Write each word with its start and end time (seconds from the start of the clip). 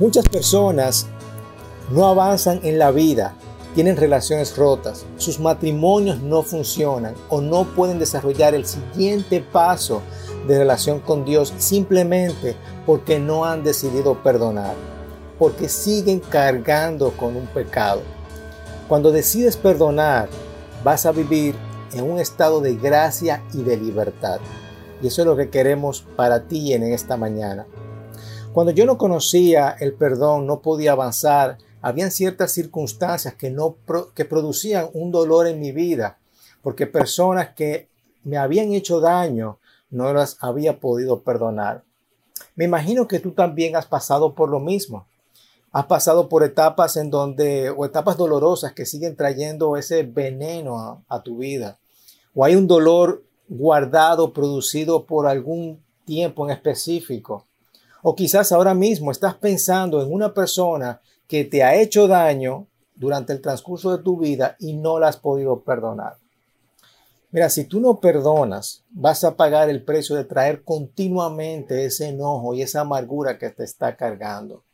Muchas 0.00 0.26
personas 0.26 1.08
no 1.90 2.06
avanzan 2.06 2.60
en 2.62 2.78
la 2.78 2.90
vida, 2.90 3.34
tienen 3.74 3.98
relaciones 3.98 4.56
rotas, 4.56 5.04
sus 5.18 5.38
matrimonios 5.38 6.22
no 6.22 6.42
funcionan 6.42 7.14
o 7.28 7.42
no 7.42 7.64
pueden 7.74 7.98
desarrollar 7.98 8.54
el 8.54 8.64
siguiente 8.64 9.42
paso 9.42 10.00
de 10.48 10.56
relación 10.56 11.00
con 11.00 11.26
Dios 11.26 11.52
simplemente 11.58 12.56
porque 12.86 13.18
no 13.18 13.44
han 13.44 13.62
decidido 13.62 14.22
perdonar, 14.22 14.74
porque 15.38 15.68
siguen 15.68 16.20
cargando 16.20 17.10
con 17.10 17.36
un 17.36 17.46
pecado. 17.48 18.00
Cuando 18.88 19.12
decides 19.12 19.58
perdonar, 19.58 20.30
vas 20.82 21.04
a 21.04 21.12
vivir 21.12 21.54
en 21.92 22.10
un 22.10 22.18
estado 22.18 22.62
de 22.62 22.74
gracia 22.74 23.42
y 23.52 23.64
de 23.64 23.76
libertad. 23.76 24.40
Y 25.02 25.08
eso 25.08 25.20
es 25.20 25.26
lo 25.26 25.36
que 25.36 25.50
queremos 25.50 26.06
para 26.16 26.44
ti 26.44 26.72
en 26.72 26.84
esta 26.84 27.18
mañana. 27.18 27.66
Cuando 28.52 28.72
yo 28.72 28.84
no 28.84 28.98
conocía 28.98 29.76
el 29.78 29.94
perdón, 29.94 30.44
no 30.44 30.60
podía 30.60 30.92
avanzar, 30.92 31.58
habían 31.80 32.10
ciertas 32.10 32.52
circunstancias 32.52 33.34
que, 33.34 33.48
no, 33.48 33.76
que 34.12 34.24
producían 34.24 34.88
un 34.92 35.12
dolor 35.12 35.46
en 35.46 35.60
mi 35.60 35.70
vida, 35.70 36.18
porque 36.60 36.88
personas 36.88 37.50
que 37.54 37.88
me 38.24 38.38
habían 38.38 38.72
hecho 38.72 38.98
daño 38.98 39.60
no 39.88 40.12
las 40.12 40.36
había 40.40 40.80
podido 40.80 41.22
perdonar. 41.22 41.84
Me 42.56 42.64
imagino 42.64 43.06
que 43.06 43.20
tú 43.20 43.30
también 43.32 43.76
has 43.76 43.86
pasado 43.86 44.34
por 44.34 44.48
lo 44.48 44.58
mismo. 44.58 45.06
Has 45.70 45.86
pasado 45.86 46.28
por 46.28 46.42
etapas 46.42 46.96
en 46.96 47.08
donde, 47.08 47.70
o 47.70 47.84
etapas 47.84 48.16
dolorosas 48.16 48.72
que 48.72 48.84
siguen 48.84 49.14
trayendo 49.14 49.76
ese 49.76 50.02
veneno 50.02 50.80
a, 50.80 51.04
a 51.08 51.22
tu 51.22 51.38
vida. 51.38 51.78
O 52.34 52.44
hay 52.44 52.56
un 52.56 52.66
dolor 52.66 53.22
guardado, 53.48 54.32
producido 54.32 55.06
por 55.06 55.28
algún 55.28 55.80
tiempo 56.04 56.44
en 56.44 56.50
específico. 56.50 57.46
O 58.02 58.14
quizás 58.14 58.52
ahora 58.52 58.74
mismo 58.74 59.10
estás 59.10 59.34
pensando 59.34 60.02
en 60.02 60.12
una 60.12 60.32
persona 60.32 61.00
que 61.26 61.44
te 61.44 61.62
ha 61.62 61.74
hecho 61.74 62.08
daño 62.08 62.66
durante 62.94 63.32
el 63.32 63.40
transcurso 63.40 63.96
de 63.96 64.02
tu 64.02 64.18
vida 64.18 64.56
y 64.58 64.74
no 64.74 64.98
la 64.98 65.08
has 65.08 65.16
podido 65.16 65.60
perdonar. 65.60 66.16
Mira, 67.32 67.48
si 67.48 67.64
tú 67.64 67.80
no 67.80 68.00
perdonas, 68.00 68.82
vas 68.90 69.22
a 69.22 69.36
pagar 69.36 69.70
el 69.70 69.84
precio 69.84 70.16
de 70.16 70.24
traer 70.24 70.64
continuamente 70.64 71.84
ese 71.84 72.08
enojo 72.08 72.54
y 72.54 72.62
esa 72.62 72.80
amargura 72.80 73.38
que 73.38 73.50
te 73.50 73.62
está 73.62 73.96
cargando. 73.96 74.64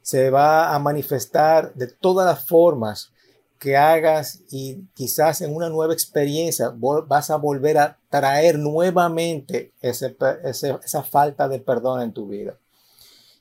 Se 0.00 0.30
va 0.30 0.74
a 0.74 0.78
manifestar 0.78 1.74
de 1.74 1.86
todas 1.86 2.26
las 2.26 2.46
formas 2.46 3.12
que 3.58 3.76
hagas 3.76 4.40
y 4.50 4.84
quizás 4.94 5.40
en 5.40 5.54
una 5.54 5.68
nueva 5.68 5.92
experiencia 5.92 6.72
vas 7.06 7.30
a 7.30 7.36
volver 7.36 7.78
a 7.78 7.98
traer 8.08 8.58
nuevamente 8.58 9.72
esa 9.80 11.02
falta 11.02 11.48
de 11.48 11.58
perdón 11.58 12.02
en 12.02 12.12
tu 12.12 12.28
vida. 12.28 12.56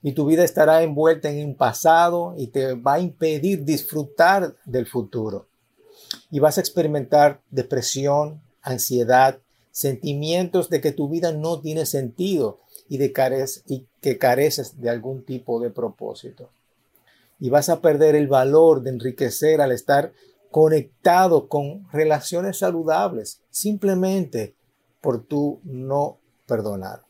Y 0.02 0.14
tu 0.14 0.26
vida 0.26 0.44
estará 0.44 0.84
envuelta 0.84 1.30
en 1.30 1.48
un 1.48 1.56
pasado 1.56 2.34
y 2.38 2.48
te 2.48 2.73
va 2.73 2.95
a 2.95 3.00
impedir 3.00 3.64
disfrutar 3.64 4.56
del 4.66 4.88
futuro. 4.88 5.48
Y 6.32 6.40
vas 6.40 6.58
a 6.58 6.62
experimentar 6.62 7.42
depresión, 7.52 8.42
ansiedad, 8.62 9.40
sentimientos 9.72 10.70
de 10.70 10.82
que 10.82 10.92
tu 10.92 11.10
vida 11.10 11.32
no 11.32 11.60
tiene 11.60 11.86
sentido 11.86 12.60
y, 12.90 12.98
de 12.98 13.14
y 13.68 13.86
que 14.02 14.18
careces 14.18 14.80
de 14.80 14.90
algún 14.90 15.23
tipo 15.23 15.60
de 15.60 15.70
propósito 15.70 16.50
y 17.40 17.50
vas 17.50 17.70
a 17.70 17.82
perder 17.82 18.16
el 18.16 18.28
valor 18.28 18.82
de 18.82 18.90
enriquecer 18.92 19.62
al 19.62 19.72
estar 19.72 20.14
conectado 20.52 21.48
con 21.50 21.88
relaciones 21.92 22.60
saludables, 22.60 23.42
simplemente 23.50 24.56
por 25.02 25.24
tu 25.24 25.60
no 25.64 26.20
perdonar. 26.48 27.04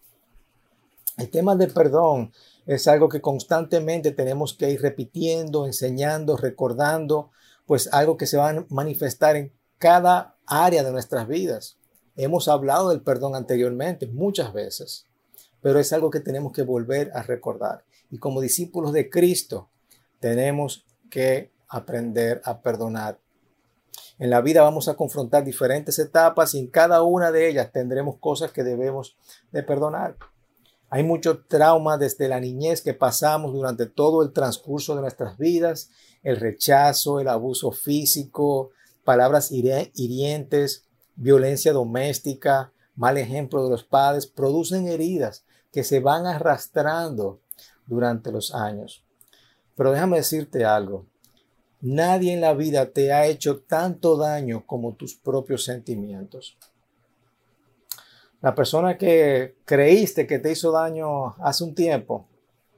El 1.18 1.30
tema 1.30 1.56
de 1.56 1.68
perdón 1.68 2.32
es 2.66 2.88
algo 2.88 3.10
que 3.10 3.22
constantemente 3.22 4.12
tenemos 4.12 4.54
que 4.54 4.70
ir 4.70 4.82
repitiendo, 4.82 5.66
enseñando, 5.66 6.38
recordando, 6.38 7.32
pues 7.66 7.92
algo 7.92 8.18
que 8.18 8.28
se 8.28 8.38
va 8.38 8.50
a 8.50 8.66
manifestar 8.70 9.36
en 9.36 9.54
cada 9.78 10.36
área 10.46 10.84
de 10.84 10.92
nuestras 10.92 11.28
vidas. 11.28 11.78
Hemos 12.16 12.48
hablado 12.48 12.90
del 12.90 13.02
perdón 13.02 13.36
anteriormente 13.36 14.08
muchas 14.08 14.54
veces, 14.54 15.06
pero 15.62 15.80
es 15.80 15.94
algo 15.94 16.10
que 16.10 16.20
tenemos 16.20 16.52
que 16.52 16.64
volver 16.64 17.12
a 17.14 17.24
recordar. 17.24 17.84
Y 18.10 18.18
como 18.18 18.42
discípulos 18.42 18.94
de 18.94 19.10
Cristo, 19.10 19.70
tenemos 20.28 20.86
que 21.10 21.52
aprender 21.70 22.42
a 22.44 22.62
perdonar. 22.62 23.18
En 24.20 24.30
la 24.30 24.42
vida 24.42 24.62
vamos 24.62 24.90
a 24.90 24.96
confrontar 24.96 25.46
diferentes 25.46 26.00
etapas 26.00 26.54
y 26.54 26.60
en 26.60 26.68
cada 26.68 27.02
una 27.04 27.32
de 27.32 27.48
ellas 27.48 27.72
tendremos 27.72 28.18
cosas 28.18 28.52
que 28.52 28.66
debemos 28.66 29.16
de 29.54 29.64
perdonar. 29.64 30.18
Hay 30.90 31.04
mucho 31.04 31.46
trauma 31.46 31.98
desde 31.98 32.28
la 32.28 32.42
niñez 32.42 32.82
que 32.82 32.94
pasamos 32.94 33.54
durante 33.54 33.86
todo 33.86 34.22
el 34.22 34.34
transcurso 34.34 34.96
de 34.96 35.02
nuestras 35.02 35.38
vidas, 35.38 35.92
el 36.24 36.36
rechazo, 36.36 37.22
el 37.22 37.30
abuso 37.30 37.72
físico, 37.72 38.72
palabras 39.06 39.50
hirientes, 39.52 40.84
violencia 41.16 41.72
doméstica, 41.72 42.74
mal 42.96 43.18
ejemplo 43.18 43.64
de 43.64 43.70
los 43.70 43.86
padres, 43.86 44.28
producen 44.28 44.90
heridas 44.90 45.46
que 45.72 45.86
se 45.86 46.02
van 46.02 46.26
arrastrando 46.26 47.40
durante 47.86 48.32
los 48.34 48.54
años. 48.54 49.07
Pero 49.78 49.92
déjame 49.92 50.18
decirte 50.18 50.66
algo. 50.66 51.06
Nadie 51.82 52.34
en 52.34 52.42
la 52.42 52.56
vida 52.56 52.92
te 52.92 53.14
ha 53.14 53.28
hecho 53.28 53.60
tanto 53.60 54.18
daño 54.18 54.66
como 54.66 54.96
tus 54.96 55.16
propios 55.16 55.64
sentimientos. 55.64 56.58
La 58.42 58.56
persona 58.56 58.98
que 58.98 59.56
creíste 59.66 60.26
que 60.26 60.40
te 60.40 60.52
hizo 60.52 60.72
daño 60.72 61.36
hace 61.40 61.64
un 61.64 61.76
tiempo, 61.76 62.28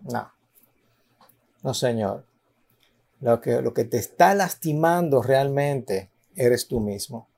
no. 0.02 0.30
No, 1.64 1.74
señor. 1.74 2.26
Lo 3.22 3.40
que, 3.40 3.62
lo 3.62 3.74
que 3.74 3.86
te 3.86 3.98
está 3.98 4.34
lastimando 4.36 5.22
realmente 5.22 6.10
eres 6.36 6.68
tú 6.68 6.82
mismo. 6.82 7.30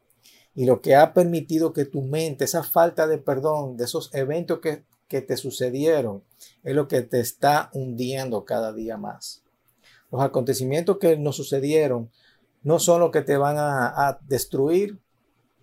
Y 0.56 0.66
lo 0.66 0.82
que 0.82 0.96
ha 0.96 1.14
permitido 1.14 1.72
que 1.72 1.86
tu 1.86 2.02
mente, 2.02 2.46
esa 2.46 2.64
falta 2.64 3.08
de 3.08 3.20
perdón 3.20 3.78
de 3.78 3.86
esos 3.86 4.14
eventos 4.14 4.60
que, 4.60 4.84
que 5.08 5.22
te 5.22 5.38
sucedieron, 5.38 6.24
es 6.64 6.76
lo 6.76 6.88
que 6.88 7.02
te 7.02 7.20
está 7.20 7.70
hundiendo 7.74 8.44
cada 8.46 8.74
día 8.74 8.98
más. 8.98 9.44
Los 10.12 10.22
acontecimientos 10.22 10.98
que 10.98 11.18
nos 11.18 11.36
sucedieron 11.38 12.12
no 12.64 12.80
son 12.80 13.00
los 13.00 13.12
que 13.12 13.22
te 13.22 13.38
van 13.38 13.56
a, 13.58 14.20
destruir, 14.28 15.00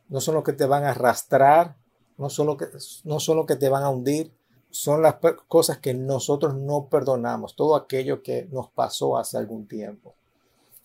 no 0.09 0.20
son 0.20 0.34
los 0.34 0.44
que 0.44 0.53
te 0.53 0.66
van 0.66 0.84
a 0.84 0.91
arrastrar, 0.91 1.76
no 2.16 2.31
son, 2.31 2.47
los 2.47 2.56
que, 2.56 2.66
no 3.04 3.20
son 3.20 3.47
que 3.47 3.56
te 3.56 3.69
van 3.69 3.84
a 3.84 3.91
hundir, 3.91 4.32
son 4.70 5.03
las 5.03 5.16
cosas 5.47 5.78
que 5.78 5.94
nosotros 5.94 6.54
no 6.54 6.88
perdonamos, 6.88 7.54
todo 7.56 7.76
aquello 7.76 8.22
que 8.22 8.48
nos 8.50 8.70
pasó 8.70 9.16
hace 9.16 9.38
algún 9.38 9.66
tiempo. 9.66 10.14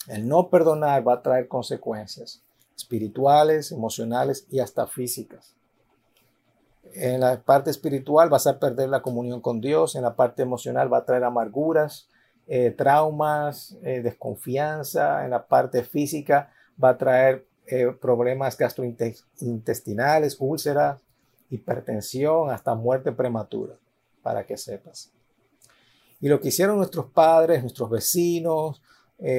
El 0.07 0.27
no 0.27 0.49
perdonar 0.49 1.07
va 1.07 1.15
a 1.15 1.21
traer 1.21 1.47
consecuencias 1.47 2.41
espirituales, 2.75 3.71
emocionales 3.71 4.45
y 4.49 4.59
hasta 4.59 4.87
físicas. 4.87 5.55
En 6.93 7.21
la 7.21 7.41
parte 7.41 7.71
espiritual 7.71 8.29
vas 8.29 8.45
a 8.45 8.59
perder 8.59 8.89
la 8.89 9.01
comunión 9.01 9.41
con 9.41 9.61
Dios, 9.61 9.95
en 9.95 10.03
la 10.03 10.15
parte 10.15 10.43
emocional 10.43 10.91
va 10.91 10.99
a 10.99 11.05
traer 11.05 11.23
amarguras, 11.23 12.07
eh, 12.47 12.71
traumas, 12.71 13.77
eh, 13.83 14.01
desconfianza 14.01 15.23
en 15.23 15.31
la 15.31 15.47
parte 15.47 15.83
física, 15.83 16.51
va 16.81 16.89
a 16.89 16.97
traer 16.97 17.45
eh, 17.67 17.87
problemas 18.01 18.57
gastrointestinales, 18.57 20.35
úlceras, 20.39 21.01
hipertensión, 21.49 22.49
hasta 22.49 22.75
muerte 22.75 23.13
prematura, 23.13 23.75
para 24.21 24.45
que 24.45 24.57
sepas. 24.57 25.11
Y 26.19 26.27
lo 26.27 26.41
que 26.41 26.49
hicieron 26.49 26.77
nuestros 26.77 27.05
padres, 27.05 27.61
nuestros 27.61 27.89
vecinos, 27.89 28.81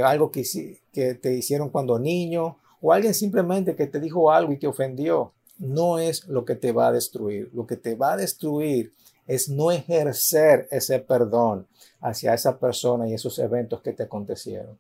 algo 0.03 0.31
que, 0.31 0.45
que 0.93 1.15
te 1.15 1.35
hicieron 1.35 1.69
cuando 1.69 1.99
niño, 1.99 2.59
o 2.81 2.93
alguien 2.93 3.13
simplemente 3.13 3.77
que 3.77 3.87
te 3.87 4.01
dijo 4.01 4.31
algo 4.31 4.53
y 4.53 4.59
te 4.59 4.67
ofendió, 4.67 5.33
no 5.59 5.99
es 5.99 6.27
lo 6.27 6.45
que 6.45 6.55
te 6.55 6.73
va 6.73 6.89
a 6.89 6.93
destruir. 6.93 7.51
Lo 7.53 7.67
que 7.67 7.77
te 7.77 7.95
va 7.95 8.13
a 8.13 8.17
destruir 8.17 8.95
es 9.27 9.49
no 9.49 9.71
ejercer 9.73 10.69
ese 10.71 10.99
perdón 10.99 11.67
hacia 12.01 12.35
esa 12.35 12.59
persona 12.59 13.09
y 13.09 13.15
esos 13.15 13.39
eventos 13.39 13.81
que 13.81 13.93
te 13.93 14.03
acontecieron. 14.05 14.79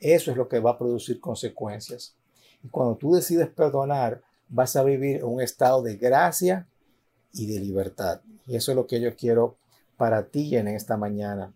Eso 0.00 0.30
es 0.30 0.36
lo 0.36 0.48
que 0.48 0.60
va 0.60 0.72
a 0.72 0.78
producir 0.78 1.20
consecuencias. 1.20 2.14
Y 2.62 2.68
cuando 2.68 2.96
tú 2.96 3.14
decides 3.14 3.48
perdonar, 3.48 4.22
vas 4.48 4.76
a 4.76 4.82
vivir 4.82 5.16
en 5.16 5.24
un 5.24 5.40
estado 5.40 5.82
de 5.82 5.96
gracia 5.96 6.66
y 7.32 7.46
de 7.46 7.60
libertad. 7.60 8.20
Y 8.46 8.56
eso 8.56 8.72
es 8.72 8.76
lo 8.76 8.86
que 8.86 9.00
yo 9.00 9.14
quiero 9.16 9.56
para 9.96 10.24
ti 10.26 10.56
en 10.56 10.68
esta 10.68 10.96
mañana. 10.96 11.52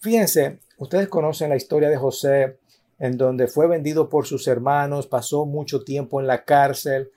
Fíjense, 0.00 0.58
ustedes 0.78 1.08
conocen 1.08 1.50
la 1.50 1.56
historia 1.56 1.88
de 1.88 1.96
José, 1.96 2.58
en 2.98 3.16
donde 3.16 3.48
fue 3.48 3.66
vendido 3.66 4.08
por 4.08 4.26
sus 4.26 4.46
hermanos, 4.48 5.06
pasó 5.06 5.46
mucho 5.46 5.82
tiempo 5.82 6.20
en 6.20 6.26
la 6.26 6.44
cárcel, 6.44 7.10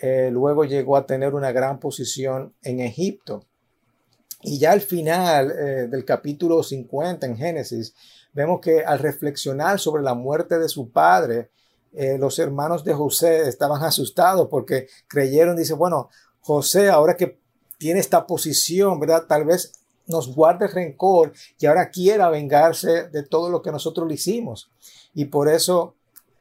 eh, 0.00 0.30
luego 0.32 0.64
llegó 0.64 0.96
a 0.96 1.06
tener 1.06 1.34
una 1.34 1.52
gran 1.52 1.80
posición 1.80 2.54
en 2.62 2.80
Egipto. 2.80 3.44
Y 4.40 4.58
ya 4.58 4.72
al 4.72 4.80
final 4.80 5.50
eh, 5.50 5.88
del 5.88 6.04
capítulo 6.04 6.62
50 6.62 7.26
en 7.26 7.36
Génesis, 7.36 7.94
vemos 8.32 8.60
que 8.60 8.84
al 8.84 8.98
reflexionar 9.00 9.80
sobre 9.80 10.02
la 10.02 10.14
muerte 10.14 10.58
de 10.58 10.68
su 10.68 10.90
padre, 10.90 11.50
eh, 11.92 12.18
los 12.18 12.38
hermanos 12.38 12.84
de 12.84 12.94
José 12.94 13.48
estaban 13.48 13.82
asustados 13.82 14.48
porque 14.48 14.88
creyeron, 15.08 15.56
dice, 15.56 15.74
bueno, 15.74 16.08
José 16.40 16.88
ahora 16.88 17.16
que 17.16 17.38
tiene 17.78 18.00
esta 18.00 18.26
posición, 18.26 19.00
¿verdad? 19.00 19.26
Tal 19.26 19.44
vez 19.44 19.72
nos 20.06 20.34
guarde 20.34 20.66
rencor 20.66 21.32
y 21.58 21.66
ahora 21.66 21.90
quiera 21.90 22.30
vengarse 22.30 23.08
de 23.08 23.22
todo 23.22 23.50
lo 23.50 23.62
que 23.62 23.72
nosotros 23.72 24.08
le 24.08 24.14
hicimos. 24.14 24.70
Y 25.14 25.26
por 25.26 25.48
eso 25.48 25.94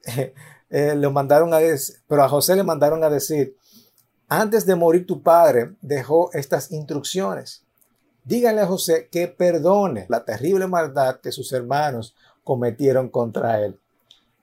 eh, 0.69 0.95
le 0.95 1.09
mandaron 1.09 1.53
a 1.53 1.59
decir, 1.59 1.97
pero 2.07 2.23
a 2.23 2.29
José 2.29 2.55
le 2.55 2.63
mandaron 2.63 3.03
a 3.03 3.09
decir, 3.09 3.55
antes 4.29 4.65
de 4.65 4.75
morir 4.75 5.05
tu 5.05 5.21
padre 5.21 5.75
dejó 5.81 6.31
estas 6.33 6.71
instrucciones. 6.71 7.66
Díganle 8.27 8.59
a 8.59 8.67
José 8.67 9.07
que 9.09 9.29
perdone 9.29 10.05
la 10.09 10.25
terrible 10.25 10.67
maldad 10.67 11.21
que 11.21 11.31
sus 11.31 11.53
hermanos 11.53 12.13
cometieron 12.43 13.07
contra 13.07 13.61
él. 13.63 13.79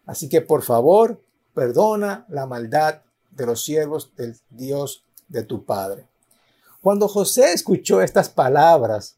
Así 0.06 0.26
que 0.30 0.40
por 0.40 0.62
favor, 0.62 1.20
perdona 1.52 2.24
la 2.30 2.46
maldad 2.46 3.02
de 3.30 3.44
los 3.44 3.62
siervos 3.62 4.10
del 4.16 4.38
Dios 4.48 5.04
de 5.28 5.42
tu 5.42 5.66
Padre. 5.66 6.08
Cuando 6.80 7.08
José 7.08 7.52
escuchó 7.52 8.00
estas 8.00 8.30
palabras, 8.30 9.16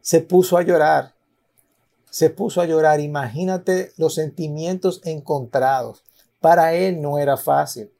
se 0.00 0.22
puso 0.22 0.56
a 0.56 0.62
llorar. 0.62 1.12
Se 2.08 2.30
puso 2.30 2.62
a 2.62 2.64
llorar. 2.64 3.00
Imagínate 3.00 3.92
los 3.98 4.14
sentimientos 4.14 5.02
encontrados. 5.04 6.04
Para 6.40 6.72
él 6.72 7.02
no 7.02 7.18
era 7.18 7.36
fácil. 7.36 7.92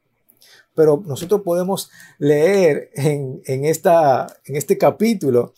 Pero 0.73 1.03
nosotros 1.05 1.41
podemos 1.41 1.91
leer 2.17 2.89
en, 2.95 3.65
esta, 3.65 4.25
en 4.45 4.55
este 4.55 4.79
capítulo 4.79 5.53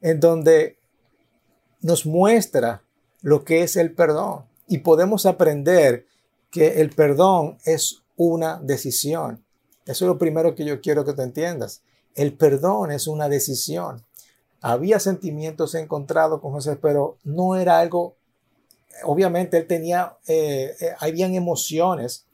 en 0.00 0.20
donde 0.20 0.78
nos 1.80 2.06
muestra 2.06 2.82
lo 3.22 3.44
que 3.44 3.62
es 3.62 3.76
el 3.76 3.94
perdón. 3.94 4.44
Y 4.66 4.78
podemos 4.78 5.26
aprender 5.26 6.06
que 6.50 6.80
el 6.80 6.90
perdón 6.90 7.58
es 7.64 8.02
una 8.16 8.58
decisión. 8.62 9.44
Eso 9.86 10.04
es 10.04 10.08
lo 10.08 10.18
primero 10.18 10.54
que 10.54 10.64
yo 10.64 10.80
quiero 10.80 11.04
que 11.04 11.12
te 11.12 11.22
entiendas. 11.22 11.82
El 12.14 12.34
perdón 12.34 12.90
es 12.90 13.06
una 13.06 13.28
decisión. 13.28 14.04
Había 14.60 15.00
sentimientos 15.00 15.74
encontrados 15.74 16.40
con 16.40 16.52
José, 16.52 16.76
pero 16.76 17.16
no 17.24 17.56
era 17.56 17.78
algo, 17.78 18.16
obviamente 19.04 19.56
él 19.56 19.66
tenía, 19.66 20.16
eh, 20.26 20.74
eh, 20.80 20.92
habían 20.98 21.34
emociones, 21.34 22.26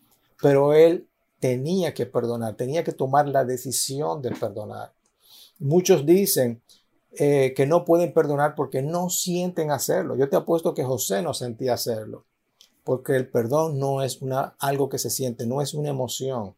pero 0.43 0.75
él 0.75 1.09
tenía 1.39 1.95
que 1.95 2.07
perdonar, 2.07 2.57
tenía 2.57 2.83
que 2.83 2.93
tomar 2.93 3.29
la 3.29 3.45
decisión 3.45 4.23
de 4.23 4.33
perdonar. 4.33 4.93
Muchos 5.59 6.05
dicen 6.05 6.61
eh, 7.19 7.55
que 7.55 7.67
no 7.67 7.85
pueden 7.85 8.13
perdonar 8.13 8.55
porque 8.55 8.83
no 8.83 9.11
sienten 9.11 9.71
hacerlo. 9.71 10.17
Yo 10.17 10.29
te 10.29 10.37
apuesto 10.37 10.75
que 10.75 10.85
José 10.85 11.23
no 11.23 11.35
sentía 11.35 11.75
hacerlo, 11.75 12.25
porque 12.85 13.17
el 13.17 13.29
perdón 13.29 13.79
no 13.79 14.03
es 14.03 14.23
una, 14.23 14.55
algo 14.59 14.89
que 14.89 14.99
se 14.99 15.11
siente, 15.11 15.47
no 15.47 15.63
es 15.63 15.75
una 15.75 15.91
emoción 15.91 16.55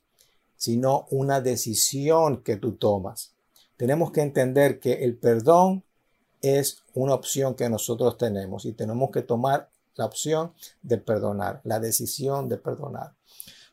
sino 0.58 1.06
una 1.10 1.40
decisión 1.40 2.42
que 2.42 2.56
tú 2.56 2.72
tomas. 2.72 3.32
Tenemos 3.78 4.10
que 4.10 4.20
entender 4.20 4.80
que 4.80 5.04
el 5.04 5.16
perdón 5.16 5.84
es 6.42 6.82
una 6.94 7.14
opción 7.14 7.54
que 7.54 7.70
nosotros 7.70 8.18
tenemos 8.18 8.66
y 8.66 8.72
tenemos 8.72 9.10
que 9.10 9.22
tomar 9.22 9.70
la 9.94 10.04
opción 10.04 10.52
de 10.82 10.98
perdonar, 10.98 11.60
la 11.64 11.80
decisión 11.80 12.48
de 12.48 12.58
perdonar. 12.58 13.14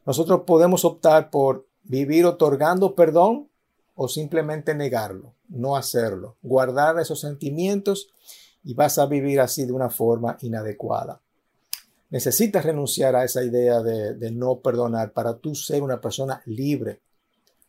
Nosotros 0.05 0.43
podemos 0.45 0.85
optar 0.85 1.31
por 1.31 1.67
vivir 1.83 2.25
otorgando 2.25 2.95
perdón 2.95 3.49
o 3.95 4.07
simplemente 4.07 4.75
negarlo, 4.75 5.33
no 5.47 5.75
hacerlo, 5.75 6.35
guardar 6.43 6.99
esos 6.99 7.21
sentimientos 7.21 8.09
y 8.63 8.73
vas 8.73 8.97
a 8.97 9.05
vivir 9.05 9.39
así 9.39 9.65
de 9.65 9.71
una 9.71 9.89
forma 9.89 10.37
inadecuada. 10.41 11.21
Necesitas 12.09 12.65
renunciar 12.65 13.15
a 13.15 13.23
esa 13.23 13.43
idea 13.43 13.81
de, 13.81 14.31
no 14.31 14.59
perdonar 14.59 15.11
para 15.11 15.37
tú 15.37 15.55
ser 15.55 15.81
una 15.81 16.01
persona 16.01 16.41
libre. 16.45 17.01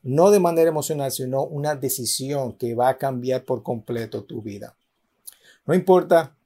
No 0.02 0.31
de 0.31 0.40
manera 0.40 0.69
emocional, 0.69 1.11
sino 1.11 1.43
una 1.43 1.75
decisión 1.75 2.52
que 2.52 2.75
va 2.75 2.88
a 2.90 2.99
cambiar 2.99 3.44
por 3.44 3.62
completo 3.62 4.25
tu 4.25 4.43
vida. 4.43 4.76
No 5.64 5.75
importa 5.75 6.37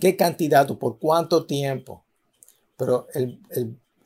qué 0.00 0.16
cantidad 0.16 0.70
o 0.70 0.78
por 0.78 0.98
cuánto 0.98 1.46
tiempo, 1.46 2.04
pero 2.76 3.06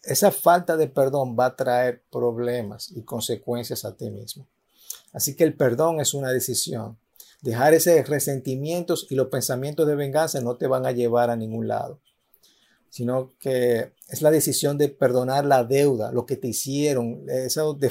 esa 0.04 0.30
falta 0.30 0.76
de 0.76 0.88
perdón 0.88 1.36
va 1.38 1.46
a 1.46 1.56
traer 1.56 2.02
problemas 2.10 2.90
y 2.92 3.02
consecuencias 3.02 3.84
a 3.84 3.96
ti 3.96 4.10
mismo. 4.10 4.46
Así 5.12 5.36
que 5.36 5.44
el 5.44 5.54
perdón 5.54 6.00
es 6.00 6.14
una 6.14 6.30
decisión. 6.30 6.98
Dejar 7.40 7.74
ese 7.74 8.02
resentimientos 8.04 9.06
y 9.10 9.14
los 9.14 9.28
pensamientos 9.28 9.86
de 9.86 9.94
venganza 9.94 10.40
no 10.40 10.56
te 10.56 10.66
van 10.66 10.86
a 10.86 10.92
llevar 10.92 11.30
a 11.30 11.36
ningún 11.36 11.68
lado 11.68 12.00
sino 12.92 13.32
que 13.40 13.94
es 14.10 14.20
la 14.20 14.30
decisión 14.30 14.76
de 14.76 14.90
perdonar 14.90 15.46
la 15.46 15.64
deuda, 15.64 16.12
lo 16.12 16.26
que 16.26 16.36
te 16.36 16.48
hicieron, 16.48 17.24
eso 17.26 17.72
de, 17.72 17.90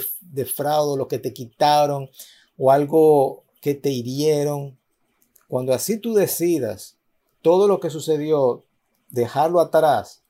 lo 0.95 1.07
que 1.07 1.17
te 1.17 1.33
quitaron 1.33 2.07
o 2.55 2.71
algo 2.71 3.43
que 3.61 3.73
te 3.73 3.89
hirieron. 3.89 4.77
Cuando 5.47 5.73
así 5.73 5.97
tú 5.97 6.13
decidas 6.13 6.97
todo 7.41 7.67
lo 7.67 7.79
que 7.79 7.89
sucedió, 7.89 8.63
dejarlo 9.09 9.59
atrás, 9.59 10.21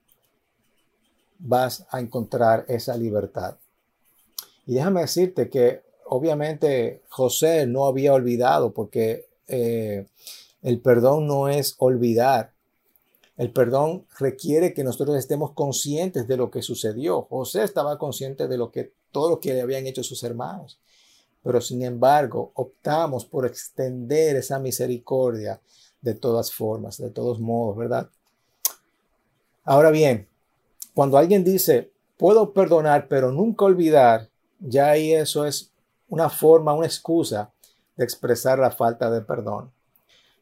vas 1.38 1.86
a 1.90 2.00
encontrar 2.00 2.64
esa 2.70 2.96
libertad. 2.96 3.58
Y 4.66 4.76
déjame 4.76 5.02
decirte 5.02 5.50
que 5.50 5.84
obviamente 6.14 7.04
José 7.08 7.66
no 7.68 7.86
había 7.86 8.14
olvidado 8.14 8.74
porque 8.74 9.30
eh, 9.48 10.08
el 10.62 10.82
perdón 10.82 11.26
no 11.26 11.48
es 11.48 11.76
olvidar, 11.78 12.52
el 13.38 13.54
perdón 13.54 14.06
requiere 14.20 14.74
que 14.74 14.84
nosotros 14.84 15.18
estemos 15.18 15.54
conscientes 15.54 16.28
de 16.28 16.36
lo 16.36 16.52
que 16.52 16.62
sucedió. 16.62 17.24
José 17.24 17.64
estaba 17.64 17.98
consciente 17.98 18.50
de 18.50 18.58
lo 18.58 18.72
que 18.72 18.92
todo 19.12 19.30
lo 19.30 19.40
que 19.40 19.54
le 19.54 19.62
habían 19.62 19.88
hecho 19.88 20.04
sus 20.04 20.22
hermanos. 20.24 20.80
Pero 21.44 21.62
sin 21.62 21.82
embargo, 21.82 22.52
optamos 22.56 23.24
por 23.24 23.46
extender 23.46 24.36
esa 24.36 24.60
misericordia 24.60 25.62
de 26.02 26.14
todas 26.14 26.52
formas, 26.52 26.98
de 26.98 27.10
todos 27.10 27.40
modos, 27.40 27.78
¿verdad? 27.78 28.10
Ahora 29.64 29.92
bien, 29.92 30.28
cuando 30.94 31.18
alguien 31.18 31.46
dice, 31.46 31.90
puedo 32.18 32.52
perdonar, 32.52 33.08
pero 33.08 33.32
nunca 33.32 33.64
olvidar, 33.64 34.30
ya 34.60 34.90
ahí 34.90 35.14
eso 35.14 35.46
es 35.46 35.71
una 36.12 36.30
forma, 36.30 36.74
una 36.74 36.86
excusa 36.86 37.54
de 37.96 38.04
expresar 38.04 38.60
la 38.60 38.72
falta 38.72 39.10
de 39.10 39.22
perdón. 39.22 39.72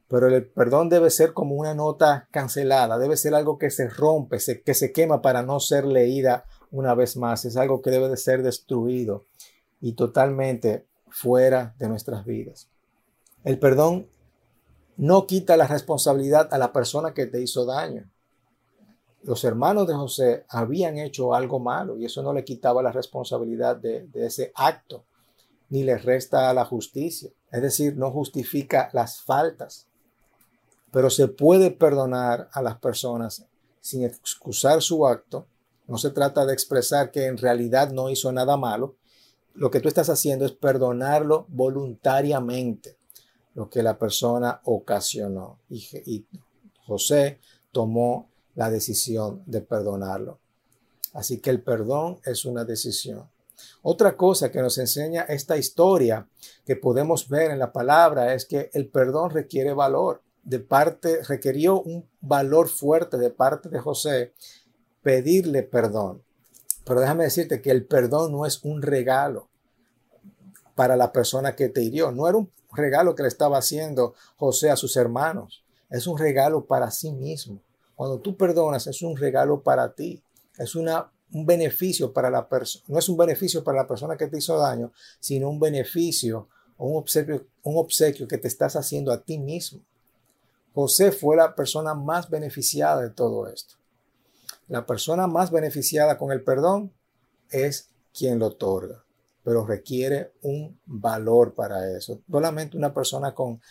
Pero 0.08 0.28
el 0.28 0.48
perdón 0.48 0.90
debe 0.90 1.12
ser 1.12 1.34
como 1.34 1.54
una 1.56 1.76
nota 1.76 2.28
cancelada, 2.32 2.98
debe 2.98 3.16
ser 3.16 3.36
algo 3.36 3.60
que 3.60 3.70
se 3.70 3.88
rompe, 3.88 4.40
que 4.66 4.74
se 4.74 4.92
quema 4.92 5.22
para 5.22 5.44
no 5.44 5.60
ser 5.60 5.86
leída 5.86 6.46
una 6.72 6.96
vez 6.96 7.16
más. 7.18 7.46
Es 7.46 7.56
algo 7.56 7.84
que 7.84 7.92
debe 7.92 8.10
de 8.10 8.18
ser 8.18 8.42
destruido 8.42 9.26
y 9.80 9.94
totalmente 9.94 10.88
fuera 11.08 11.76
de 11.78 11.88
nuestras 11.88 12.26
vidas. 12.26 12.68
El 13.44 13.60
perdón 13.60 14.10
no 14.98 15.28
quita 15.28 15.56
la 15.56 15.68
responsabilidad 15.68 16.52
a 16.52 16.58
la 16.58 16.74
persona 16.74 17.14
que 17.14 17.28
te 17.28 17.42
hizo 17.42 17.66
daño. 17.66 18.10
Los 19.22 19.44
hermanos 19.44 19.88
de 19.88 19.94
José 19.94 20.46
habían 20.50 20.98
hecho 20.98 21.36
algo 21.36 21.60
malo 21.60 21.96
y 21.96 22.06
eso 22.06 22.24
no 22.24 22.34
le 22.34 22.44
quitaba 22.44 22.82
la 22.82 22.92
responsabilidad 22.92 23.78
de 23.78 24.10
ese 24.16 24.52
acto, 24.56 25.06
ni 25.70 25.84
le 25.84 25.98
resta 25.98 26.50
a 26.50 26.54
la 26.54 26.66
justicia. 26.66 27.32
Es 27.52 27.62
decir, 27.62 27.98
no 27.98 28.12
justifica 28.12 28.90
las 28.94 29.22
faltas 29.22 29.90
pero 30.92 31.10
se 31.10 31.28
puede 31.28 31.72
perdonar 31.72 32.50
a 32.52 32.62
las 32.62 32.78
personas 32.78 33.46
sin 33.82 34.04
excusar 34.04 34.82
su 34.82 35.08
acto. 35.08 35.48
No 35.88 35.98
se 35.98 36.12
trata 36.12 36.46
de 36.46 36.54
expresar 36.54 37.12
que 37.12 37.26
en 37.26 37.38
realidad 37.38 37.92
no 37.92 38.10
hizo 38.10 38.32
nada 38.32 38.58
malo. 38.58 38.96
Lo 39.54 39.72
que 39.72 39.80
tú 39.80 39.88
estás 39.88 40.10
haciendo 40.10 40.46
es 40.46 40.52
perdonarlo 40.52 41.46
voluntariamente, 41.50 42.98
lo 43.56 43.70
que 43.70 43.84
la 43.84 43.98
persona 43.98 44.62
ocasionó. 44.64 45.60
Y, 45.70 46.26
José 46.86 47.40
tomó 47.72 48.32
la 48.56 48.72
decisión 48.72 49.44
de 49.46 49.62
perdonarlo. 49.62 50.40
Así 51.14 51.40
que 51.40 51.52
el 51.52 51.62
perdón 51.62 52.20
es 52.26 52.46
una 52.46 52.66
decisión. 52.66 53.30
Otra 53.82 54.16
cosa 54.18 54.52
que 54.52 54.62
nos 54.62 54.78
enseña 54.78 55.24
esta 55.24 55.58
historia 55.58 56.28
que 56.66 56.76
podemos 56.76 57.30
ver 57.30 57.52
en 57.52 57.60
la 57.60 57.72
palabra 57.72 58.34
es 58.34 58.46
que 58.46 58.70
el 58.74 58.88
perdón 58.88 59.32
requiere 59.32 59.74
valor 59.74 60.22
de 60.44 60.60
parte, 60.60 61.24
requirió 61.24 61.82
un 61.82 62.08
valor 62.22 62.70
fuerte 62.70 63.18
de 63.18 63.30
parte 63.30 63.70
de 63.70 63.80
José 63.80 64.34
pedirle 65.02 65.64
perdón. 65.64 66.24
Pero 66.86 67.02
déjame 67.02 67.26
decirte 67.26 67.62
que 67.62 67.72
el 67.72 67.86
perdón 67.86 68.32
no 68.32 68.46
es 68.46 68.64
un 68.64 68.82
regalo 68.82 69.50
para 70.76 70.96
la 70.96 71.12
persona 71.12 71.56
que 71.56 71.70
te 71.70 71.84
hirió. 71.84 72.12
No 72.12 72.28
era 72.28 72.38
un 72.38 72.52
regalo 72.72 73.16
que 73.16 73.24
le 73.24 73.30
estaba 73.30 73.58
haciendo 73.58 74.14
José 74.38 74.70
a 74.70 74.76
sus 74.76 74.96
hermanos. 74.96 75.64
Es 75.90 76.08
un 76.08 76.18
regalo 76.18 76.66
para 76.66 76.90
sí 76.92 77.12
mismo. 77.12 77.62
Cuando 77.96 78.20
tú 78.20 78.38
perdonas, 78.38 78.88
es 78.88 79.02
un 79.02 79.18
regalo 79.18 79.62
para 79.62 79.94
ti. 79.94 80.24
Es 80.58 80.76
una, 80.76 81.12
un 81.32 81.46
beneficio 81.46 82.12
para 82.12 82.30
la 82.30 82.48
persona. 82.48 82.84
No 82.88 83.00
es 83.00 83.10
un 83.10 83.18
beneficio 83.18 83.64
para 83.64 83.82
la 83.82 83.88
persona 83.88 84.18
que 84.18 84.28
te 84.28 84.38
hizo 84.38 84.58
daño, 84.58 84.92
sino 85.20 85.50
un 85.50 85.60
beneficio 85.60 86.48
un 86.80 86.98
obsequio, 86.98 87.46
un 87.64 87.78
obsequio 87.78 88.28
que 88.28 88.38
te 88.38 88.48
estás 88.48 88.76
haciendo 88.76 89.12
a 89.12 89.22
ti 89.22 89.38
mismo. 89.38 89.82
José 90.74 91.12
fue 91.12 91.36
la 91.36 91.54
persona 91.54 91.94
más 91.94 92.30
beneficiada 92.30 93.02
de 93.02 93.10
todo 93.10 93.48
esto. 93.48 93.76
La 94.68 94.86
persona 94.86 95.28
más 95.28 95.52
beneficiada 95.52 96.18
con 96.18 96.32
el 96.32 96.44
perdón 96.44 96.94
es 97.52 97.90
quien 98.18 98.40
lo 98.40 98.48
otorga, 98.48 99.04
pero 99.44 99.66
requiere 99.66 100.34
un 100.42 100.80
valor 100.86 101.54
para 101.54 101.98
eso. 101.98 102.22
Solamente 102.32 102.78
una 102.78 102.94
persona 102.94 103.34
con 103.36 103.62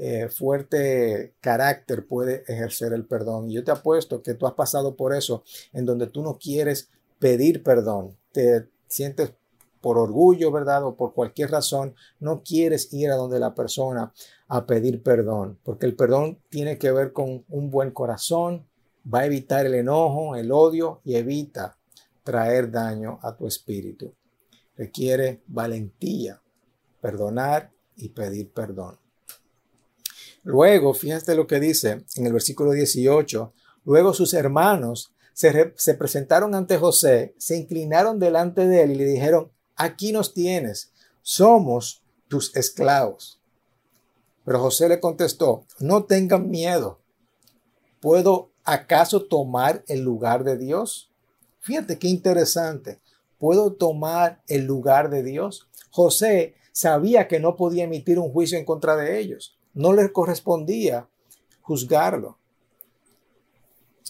eh, 0.00 0.28
fuerte 0.28 1.34
carácter 1.40 2.06
puede 2.06 2.44
ejercer 2.46 2.92
el 2.92 3.04
perdón. 3.04 3.50
Y 3.50 3.54
yo 3.54 3.64
te 3.64 3.72
apuesto 3.72 4.22
que 4.22 4.34
tú 4.34 4.46
has 4.46 4.54
pasado 4.54 4.94
por 4.94 5.12
eso, 5.12 5.42
en 5.72 5.86
donde 5.86 6.06
tú 6.06 6.22
no 6.22 6.38
quieres 6.38 6.88
pedir 7.18 7.64
perdón, 7.64 8.16
te 8.30 8.68
sientes 8.86 9.32
por 9.80 9.98
orgullo, 9.98 10.52
¿verdad? 10.52 10.84
O 10.84 10.96
por 10.96 11.14
cualquier 11.14 11.50
razón, 11.50 11.96
no 12.20 12.42
quieres 12.44 12.92
ir 12.92 13.10
a 13.10 13.16
donde 13.16 13.40
la 13.40 13.54
persona 13.54 14.12
a 14.46 14.66
pedir 14.66 15.02
perdón, 15.02 15.58
porque 15.64 15.86
el 15.86 15.96
perdón 15.96 16.38
tiene 16.48 16.78
que 16.78 16.92
ver 16.92 17.12
con 17.12 17.44
un 17.48 17.70
buen 17.70 17.90
corazón, 17.90 18.66
va 19.12 19.20
a 19.20 19.26
evitar 19.26 19.66
el 19.66 19.74
enojo, 19.74 20.36
el 20.36 20.52
odio 20.52 21.00
y 21.04 21.16
evita 21.16 21.76
traer 22.22 22.70
daño 22.70 23.18
a 23.22 23.36
tu 23.36 23.46
espíritu. 23.48 24.14
Requiere 24.76 25.42
valentía, 25.48 26.40
perdonar 27.00 27.72
y 27.96 28.10
pedir 28.10 28.52
perdón. 28.52 28.96
Luego, 30.42 30.94
fíjate 30.94 31.34
lo 31.34 31.46
que 31.46 31.60
dice 31.60 32.04
en 32.16 32.26
el 32.26 32.32
versículo 32.32 32.72
18, 32.72 33.52
luego 33.84 34.14
sus 34.14 34.34
hermanos 34.34 35.12
se, 35.34 35.72
se 35.76 35.94
presentaron 35.94 36.54
ante 36.54 36.78
José, 36.78 37.34
se 37.38 37.56
inclinaron 37.56 38.18
delante 38.18 38.66
de 38.66 38.82
él 38.82 38.92
y 38.92 38.94
le 38.96 39.04
dijeron, 39.04 39.50
aquí 39.76 40.12
nos 40.12 40.34
tienes, 40.34 40.92
somos 41.22 42.02
tus 42.28 42.54
esclavos. 42.56 43.40
Pero 44.44 44.60
José 44.60 44.88
le 44.88 45.00
contestó, 45.00 45.66
no 45.78 46.04
tengan 46.04 46.48
miedo, 46.48 47.00
¿puedo 48.00 48.50
acaso 48.64 49.26
tomar 49.26 49.84
el 49.88 50.00
lugar 50.00 50.44
de 50.44 50.56
Dios? 50.56 51.10
Fíjate 51.60 51.98
qué 51.98 52.08
interesante, 52.08 53.00
¿puedo 53.38 53.74
tomar 53.74 54.42
el 54.46 54.64
lugar 54.64 55.10
de 55.10 55.22
Dios? 55.22 55.68
José 55.90 56.54
sabía 56.72 57.28
que 57.28 57.40
no 57.40 57.56
podía 57.56 57.84
emitir 57.84 58.18
un 58.18 58.32
juicio 58.32 58.56
en 58.56 58.64
contra 58.64 58.96
de 58.96 59.18
ellos, 59.18 59.57
no 59.78 59.92
les 59.92 60.10
correspondía 60.10 61.06
juzgarlo. 61.62 62.36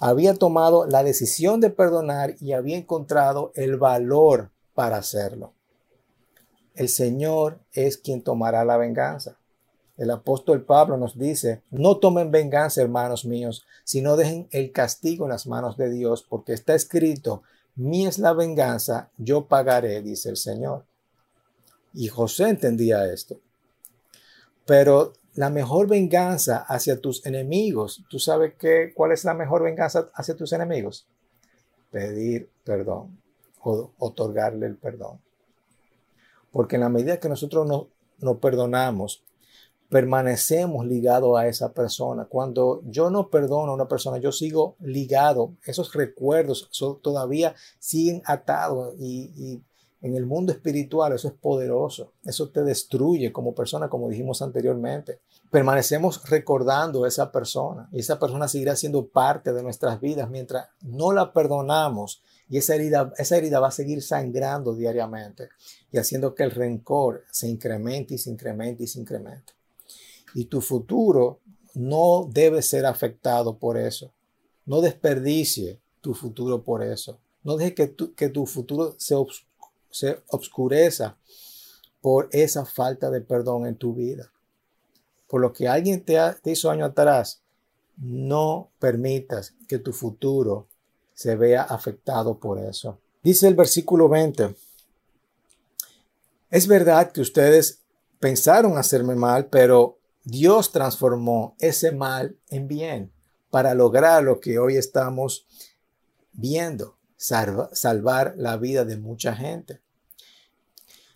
Había 0.00 0.32
tomado 0.32 0.86
la 0.86 1.02
decisión 1.02 1.60
de 1.60 1.68
perdonar 1.68 2.36
y 2.40 2.52
había 2.52 2.78
encontrado 2.78 3.52
el 3.54 3.76
valor 3.76 4.50
para 4.72 4.96
hacerlo. 4.96 5.52
El 6.74 6.88
Señor 6.88 7.58
es 7.74 7.98
quien 7.98 8.22
tomará 8.22 8.64
la 8.64 8.78
venganza. 8.78 9.36
El 9.98 10.10
apóstol 10.10 10.64
Pablo 10.64 10.96
nos 10.96 11.18
dice, 11.18 11.60
no 11.70 11.98
tomen 11.98 12.30
venganza, 12.30 12.80
hermanos 12.80 13.26
míos, 13.26 13.66
sino 13.84 14.16
dejen 14.16 14.48
el 14.52 14.72
castigo 14.72 15.26
en 15.26 15.32
las 15.32 15.46
manos 15.46 15.76
de 15.76 15.90
Dios, 15.90 16.24
porque 16.26 16.54
está 16.54 16.74
escrito, 16.74 17.42
mi 17.76 18.06
es 18.06 18.18
la 18.18 18.32
venganza, 18.32 19.10
yo 19.18 19.44
pagaré, 19.44 20.00
dice 20.00 20.30
el 20.30 20.38
Señor. 20.38 20.86
Y 21.92 22.08
José 22.08 22.48
entendía 22.48 23.12
esto. 23.12 23.38
Pero 24.64 25.12
la 25.34 25.50
mejor 25.50 25.88
venganza 25.88 26.58
hacia 26.58 27.00
tus 27.00 27.24
enemigos, 27.26 28.04
¿tú 28.08 28.18
sabes 28.18 28.54
qué, 28.58 28.92
cuál 28.94 29.12
es 29.12 29.24
la 29.24 29.34
mejor 29.34 29.62
venganza 29.62 30.10
hacia 30.14 30.36
tus 30.36 30.52
enemigos? 30.52 31.06
Pedir 31.90 32.50
perdón 32.64 33.20
o 33.62 33.92
otorgarle 33.98 34.66
el 34.66 34.76
perdón. 34.76 35.20
Porque 36.50 36.76
en 36.76 36.82
la 36.82 36.88
medida 36.88 37.20
que 37.20 37.28
nosotros 37.28 37.66
nos 37.66 37.86
no 38.20 38.38
perdonamos, 38.38 39.24
permanecemos 39.88 40.86
ligados 40.86 41.38
a 41.38 41.46
esa 41.46 41.72
persona. 41.72 42.26
Cuando 42.26 42.82
yo 42.84 43.10
no 43.10 43.30
perdono 43.30 43.72
a 43.72 43.74
una 43.74 43.88
persona, 43.88 44.18
yo 44.18 44.32
sigo 44.32 44.76
ligado. 44.80 45.54
Esos 45.64 45.94
recuerdos 45.94 46.68
todavía 47.02 47.54
siguen 47.78 48.22
atados 48.26 48.94
y, 48.98 49.32
y, 49.36 49.62
en 50.00 50.14
el 50.14 50.26
mundo 50.26 50.52
espiritual 50.52 51.12
eso 51.12 51.28
es 51.28 51.34
poderoso. 51.34 52.12
Eso 52.24 52.50
te 52.50 52.62
destruye 52.62 53.32
como 53.32 53.54
persona, 53.54 53.88
como 53.88 54.08
dijimos 54.08 54.42
anteriormente. 54.42 55.20
Permanecemos 55.50 56.28
recordando 56.28 57.04
a 57.04 57.08
esa 57.08 57.32
persona 57.32 57.88
y 57.92 58.00
esa 58.00 58.18
persona 58.18 58.46
seguirá 58.46 58.76
siendo 58.76 59.08
parte 59.08 59.52
de 59.52 59.62
nuestras 59.62 60.00
vidas 60.00 60.30
mientras 60.30 60.68
no 60.82 61.12
la 61.12 61.32
perdonamos 61.32 62.22
y 62.48 62.58
esa 62.58 62.74
herida, 62.74 63.12
esa 63.18 63.36
herida 63.36 63.60
va 63.60 63.68
a 63.68 63.72
seguir 63.72 64.02
sangrando 64.02 64.74
diariamente 64.74 65.48
y 65.90 65.98
haciendo 65.98 66.34
que 66.34 66.44
el 66.44 66.50
rencor 66.50 67.24
se 67.30 67.48
incremente 67.48 68.14
y 68.14 68.18
se 68.18 68.30
incremente 68.30 68.84
y 68.84 68.86
se 68.86 69.00
incremente. 69.00 69.52
Y 70.34 70.44
tu 70.44 70.60
futuro 70.60 71.40
no 71.74 72.28
debe 72.30 72.62
ser 72.62 72.86
afectado 72.86 73.58
por 73.58 73.76
eso. 73.76 74.12
No 74.64 74.80
desperdicie 74.80 75.80
tu 76.00 76.14
futuro 76.14 76.62
por 76.62 76.82
eso. 76.82 77.18
No 77.42 77.56
deje 77.56 77.74
que 77.74 77.86
tu, 77.88 78.14
que 78.14 78.28
tu 78.28 78.46
futuro 78.46 78.94
se, 78.98 79.14
se 79.90 80.22
obscureza 80.28 81.16
por 82.00 82.28
esa 82.32 82.64
falta 82.64 83.10
de 83.10 83.20
perdón 83.20 83.66
en 83.66 83.76
tu 83.76 83.94
vida. 83.94 84.30
Por 85.28 85.40
lo 85.40 85.52
que 85.52 85.68
alguien 85.68 86.04
te, 86.04 86.18
te 86.42 86.52
hizo 86.52 86.70
año 86.70 86.84
atrás, 86.84 87.42
no 87.96 88.70
permitas 88.78 89.54
que 89.66 89.78
tu 89.78 89.92
futuro 89.92 90.68
se 91.14 91.34
vea 91.36 91.62
afectado 91.62 92.38
por 92.38 92.58
eso. 92.58 92.98
Dice 93.22 93.48
el 93.48 93.54
versículo 93.54 94.08
20, 94.08 94.54
es 96.50 96.66
verdad 96.66 97.12
que 97.12 97.20
ustedes 97.20 97.80
pensaron 98.20 98.78
hacerme 98.78 99.14
mal, 99.16 99.46
pero 99.46 99.98
Dios 100.24 100.72
transformó 100.72 101.56
ese 101.58 101.92
mal 101.92 102.36
en 102.50 102.68
bien 102.68 103.12
para 103.50 103.74
lograr 103.74 104.22
lo 104.22 104.40
que 104.40 104.58
hoy 104.58 104.76
estamos 104.76 105.46
viendo, 106.32 106.97
salvar 107.18 108.34
la 108.36 108.56
vida 108.56 108.84
de 108.84 108.96
mucha 108.96 109.34
gente. 109.34 109.80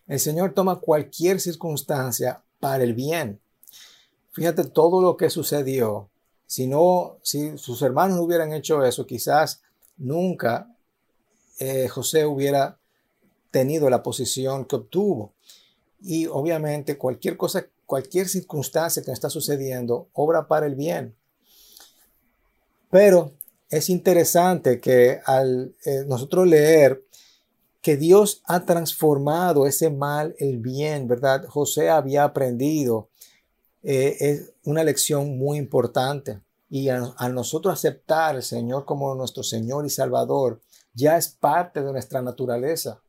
El 0.06 0.18
Señor 0.18 0.52
toma 0.52 0.80
cualquier 0.80 1.40
circunstancia 1.40 2.42
para 2.60 2.84
el 2.84 2.92
bien. 2.92 3.40
Fíjate 4.32 4.64
todo 4.64 5.00
lo 5.00 5.16
que 5.16 5.30
sucedió. 5.30 6.10
Si 6.46 6.66
no, 6.66 7.18
si 7.22 7.56
sus 7.56 7.80
hermanos 7.82 8.16
no 8.16 8.24
hubieran 8.24 8.52
hecho 8.52 8.84
eso, 8.84 9.06
quizás 9.06 9.62
nunca 9.96 10.74
eh, 11.58 11.88
José 11.88 12.26
hubiera 12.26 12.78
tenido 13.50 13.88
la 13.88 14.02
posición 14.02 14.64
que 14.64 14.76
obtuvo. 14.76 15.32
Y 16.00 16.26
obviamente 16.26 16.98
cualquier 16.98 17.36
cosa, 17.36 17.66
cualquier 17.86 18.28
circunstancia 18.28 19.02
que 19.02 19.12
está 19.12 19.30
sucediendo, 19.30 20.08
obra 20.12 20.48
para 20.48 20.66
el 20.66 20.74
bien. 20.74 21.14
Pero 22.90 23.32
es 23.72 23.88
interesante 23.88 24.80
que 24.80 25.20
al 25.24 25.74
eh, 25.86 26.04
nosotros 26.06 26.46
leer 26.46 27.04
que 27.80 27.96
Dios 27.96 28.42
ha 28.44 28.64
transformado 28.64 29.66
ese 29.66 29.90
mal 29.90 30.36
el 30.38 30.58
bien, 30.58 31.08
¿verdad? 31.08 31.46
José 31.48 31.88
había 31.88 32.22
aprendido 32.22 33.08
eh, 33.82 34.16
es 34.20 34.52
una 34.64 34.84
lección 34.84 35.38
muy 35.38 35.58
importante. 35.58 36.40
Y 36.68 36.88
a, 36.88 37.00
nosotros 37.30 37.74
aceptar 37.74 38.36
al 38.36 38.42
Señor 38.42 38.84
como 38.84 39.14
nuestro 39.14 39.42
Señor 39.42 39.84
y 39.84 39.90
Salvador, 39.90 40.62
ya 40.94 41.16
es 41.16 41.28
parte 41.28 41.82
de 41.82 41.92
nuestra 41.92 42.22
naturaleza. 42.22 43.02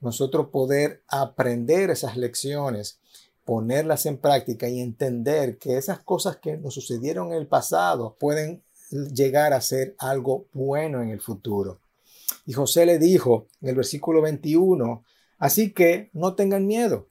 Nosotros 0.00 0.48
poder 0.50 1.02
aprender 1.08 1.90
esas 1.90 2.16
lecciones, 2.16 2.98
ponerlas 3.44 4.06
en 4.06 4.18
práctica 4.18 4.68
y 4.68 4.80
entender 4.80 5.58
que 5.58 5.76
esas 5.76 6.00
cosas 6.00 6.36
que 6.36 6.56
nos 6.56 6.74
sucedieron 6.74 7.28
en 7.28 7.38
el 7.38 7.46
pasado 7.46 8.16
pueden 8.18 8.62
llegar 8.90 9.52
a 9.52 9.60
ser 9.60 9.94
algo 9.98 10.46
bueno 10.52 11.02
en 11.02 11.10
el 11.10 11.20
futuro. 11.20 11.80
Y 12.44 12.52
José 12.52 12.86
le 12.86 12.98
dijo 12.98 13.48
en 13.60 13.70
el 13.70 13.76
versículo 13.76 14.22
21, 14.22 15.04
así 15.38 15.72
que 15.72 16.10
no 16.12 16.34
tengan 16.34 16.66
miedo, 16.66 17.08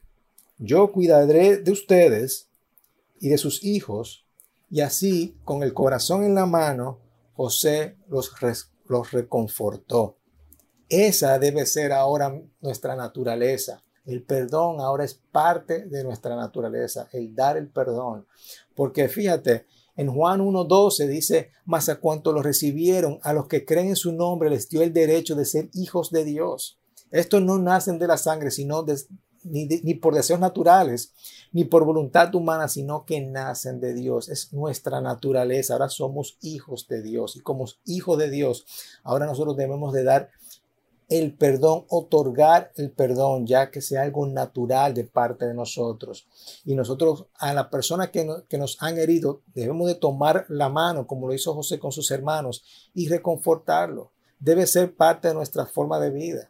yo 0.58 0.92
cuidaré 0.92 1.58
de 1.58 1.72
ustedes 1.72 2.48
y 3.20 3.30
de 3.30 3.38
sus 3.38 3.64
hijos 3.64 4.26
y 4.70 4.82
así, 4.82 5.38
con 5.44 5.64
el 5.64 5.74
corazón 5.74 6.24
en 6.24 6.36
la 6.36 6.46
mano, 6.46 7.00
José 7.36 7.98
los, 8.08 8.34
los 8.88 9.12
reconfortó. 9.12 10.18
Esa 10.90 11.38
debe 11.40 11.66
ser 11.66 11.92
ahora 11.92 12.42
nuestra 12.62 12.96
naturaleza. 12.96 13.82
El 14.06 14.24
perdón 14.24 14.80
ahora 14.82 15.04
es 15.04 15.16
parte 15.16 15.86
de 15.86 16.04
nuestra 16.04 16.36
naturaleza, 16.36 17.10
el 17.12 17.34
dar 17.34 17.58
el 17.58 17.70
perdón. 17.70 18.28
Porque 18.76 19.08
fíjate, 19.08 19.66
en 19.96 20.14
Juan 20.14 20.42
1.12 20.42 21.08
dice, 21.08 21.52
mas 21.66 21.90
a 21.90 22.00
cuanto 22.00 22.34
lo 22.34 22.42
recibieron, 22.42 23.20
a 23.24 23.34
los 23.34 23.48
que 23.48 23.66
creen 23.66 23.88
en 23.88 23.96
su 23.96 24.12
nombre, 24.12 24.50
les 24.50 24.70
dio 24.70 24.82
el 24.82 24.94
derecho 24.94 25.36
de 25.36 25.46
ser 25.46 25.70
hijos 25.74 26.12
de 26.12 26.26
Dios. 26.26 26.80
Estos 27.12 27.42
no 27.42 27.58
nacen 27.60 27.98
de 27.98 28.08
la 28.08 28.18
sangre, 28.18 28.52
sino 28.52 28.84
de, 28.84 28.98
ni, 29.46 29.94
por 29.96 30.14
deseos 30.16 30.40
naturales, 30.40 31.14
ni 31.52 31.64
por 31.64 31.86
voluntad 31.86 32.34
humana, 32.36 32.68
sino 32.68 33.06
que 33.06 33.22
nacen 33.22 33.80
de 33.80 33.94
Dios. 33.94 34.28
Es 34.30 34.52
nuestra 34.52 35.02
naturaleza. 35.02 35.74
Ahora 35.74 35.90
somos 35.90 36.38
hijos 36.42 36.88
de 36.88 37.02
Dios. 37.02 37.36
Y 37.36 37.40
como 37.42 37.66
hijos 37.86 38.18
de 38.18 38.30
Dios, 38.30 38.66
ahora 39.04 39.26
nosotros 39.26 39.56
debemos 39.56 39.94
de 39.94 40.04
dar 40.04 40.30
el 41.10 41.34
perdón, 41.34 41.86
otorgar 41.90 42.72
el 42.76 42.92
perdón, 42.92 43.46
ya 43.46 43.70
que 43.70 43.82
sea 43.82 44.04
algo 44.04 44.26
natural 44.26 44.94
de 44.94 45.04
parte 45.04 45.46
de 45.46 45.54
nosotros. 45.54 46.28
Y 46.66 46.76
nosotros 46.76 47.28
a 47.36 47.54
la 47.54 47.70
persona 47.70 48.12
que, 48.12 48.28
que, 48.50 48.58
nos 48.58 48.82
han 48.82 48.98
herido 48.98 49.42
debemos 49.54 49.88
de 49.88 49.96
tomar 49.96 50.46
la 50.50 50.70
mano, 50.70 51.06
como 51.06 51.28
lo 51.28 51.34
hizo 51.34 51.54
José 51.54 51.80
con 51.80 51.92
sus 51.92 52.10
hermanos, 52.12 52.64
y 52.94 53.08
reconfortarlo. 53.08 54.12
Debe 54.40 54.66
ser 54.66 54.96
parte 54.96 55.28
de 55.28 55.34
nuestra 55.34 55.66
forma 55.66 56.00
de 56.00 56.10
vida. 56.10 56.50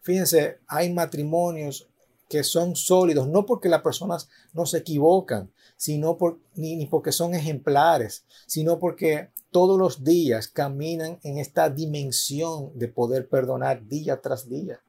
Fíjense, 0.00 0.58
hay 0.66 0.92
matrimonios 0.92 1.88
que 2.28 2.42
son 2.42 2.74
sólidos, 2.74 3.28
no 3.28 3.46
porque 3.46 3.68
las 3.68 3.82
personas 3.82 4.28
no 4.52 4.66
se 4.66 4.78
equivocan, 4.78 5.52
sino 5.76 6.16
por, 6.16 6.40
ni, 6.54 6.76
ni 6.76 6.86
porque 6.86 7.12
son 7.12 7.34
ejemplares, 7.34 8.24
sino 8.46 8.78
porque 8.78 9.30
todos 9.56 9.78
los 9.78 10.04
días 10.04 10.48
caminan 10.48 11.18
en 11.22 11.38
esta 11.38 11.70
dimensión 11.70 12.72
de 12.74 12.88
poder 12.88 13.26
perdonar 13.26 13.88
día 13.88 14.20
tras 14.20 14.50
día. 14.50 14.82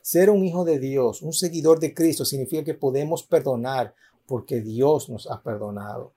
Ser 0.00 0.30
un 0.30 0.46
hijo 0.46 0.64
de 0.64 0.78
Dios, 0.78 1.20
un 1.20 1.34
seguidor 1.34 1.78
de 1.78 1.92
Cristo, 1.92 2.24
significa 2.24 2.64
que 2.64 2.72
podemos 2.72 3.22
perdonar 3.22 3.94
porque 4.26 4.62
Dios 4.62 5.10
nos 5.10 5.30
ha 5.30 5.42
perdonado. 5.42 6.14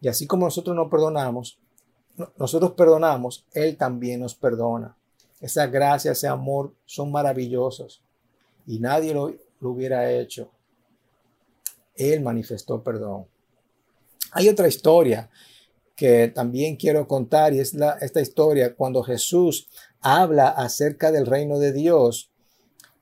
Y 0.00 0.08
así 0.08 0.26
como 0.26 0.46
nosotros 0.46 0.74
no 0.74 0.90
perdonamos, 0.90 1.60
nosotros 2.36 2.72
perdonamos, 2.72 3.46
Él 3.52 3.76
también 3.76 4.18
nos 4.18 4.34
perdona. 4.34 4.96
Esa 5.40 5.68
gracia, 5.68 6.10
ese 6.10 6.26
amor 6.26 6.74
son 6.86 7.12
maravillosos 7.12 8.02
y 8.66 8.80
nadie 8.80 9.14
lo, 9.14 9.32
hubiera 9.60 10.10
hecho. 10.10 10.50
Él 11.94 12.20
manifestó 12.20 12.82
perdón. 12.82 13.26
Hay 14.32 14.48
otra 14.48 14.66
historia 14.66 15.30
que 15.98 16.28
también 16.28 16.76
quiero 16.76 17.08
contar 17.08 17.52
y 17.52 17.58
es 17.58 17.74
esta 18.00 18.20
historia 18.20 18.76
cuando 18.76 19.02
Jesús 19.02 19.68
habla 20.00 20.48
acerca 20.48 21.10
del 21.10 21.26
reino 21.26 21.58
de 21.58 21.72
Dios. 21.72 22.30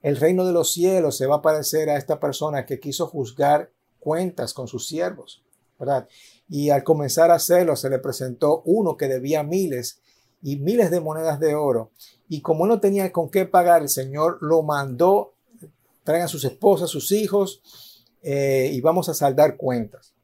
El 0.01 0.17
reino 0.17 0.47
de 0.47 0.55
los 0.55 0.73
cielos 0.73 1.19
se 1.19 1.27
va 1.27 1.37
a 1.37 1.43
parecer 1.43 1.91
a 1.91 1.99
esta 1.99 2.19
persona 2.19 2.65
que 2.65 2.81
quiso 2.81 3.07
juzgar 3.07 3.71
cuentas 4.01 4.55
con 4.55 4.67
sus 4.67 4.87
siervos, 4.89 5.45
¿verdad? 5.79 6.09
Y 6.49 6.71
al 6.71 6.85
comenzar 6.85 7.31
a 7.31 7.35
hacerlo 7.35 7.77
se 7.77 7.91
le 7.91 7.99
presentó 7.99 8.63
uno 8.65 8.97
que 8.97 9.09
debía 9.09 9.43
miles 9.43 10.01
y 10.43 10.57
miles 10.57 10.91
de 10.91 11.01
monedas 11.01 11.39
de 11.39 11.55
oro. 11.55 11.91
Y 12.31 12.41
como 12.41 12.67
no 12.67 12.81
tenía 12.81 13.13
con 13.13 13.29
qué 13.29 13.45
pagar, 13.45 13.83
el 13.83 13.91
Señor 13.91 14.39
lo 14.41 14.63
mandó, 14.63 15.35
traigan 16.03 16.31
sus 16.31 16.47
esposas, 16.47 16.89
sus 16.89 17.13
hijos, 17.13 17.61
eh, 18.23 18.71
y 18.73 18.81
vamos 18.81 19.11
a 19.11 19.15
saldar 19.15 19.59
cuentas. 19.59 20.16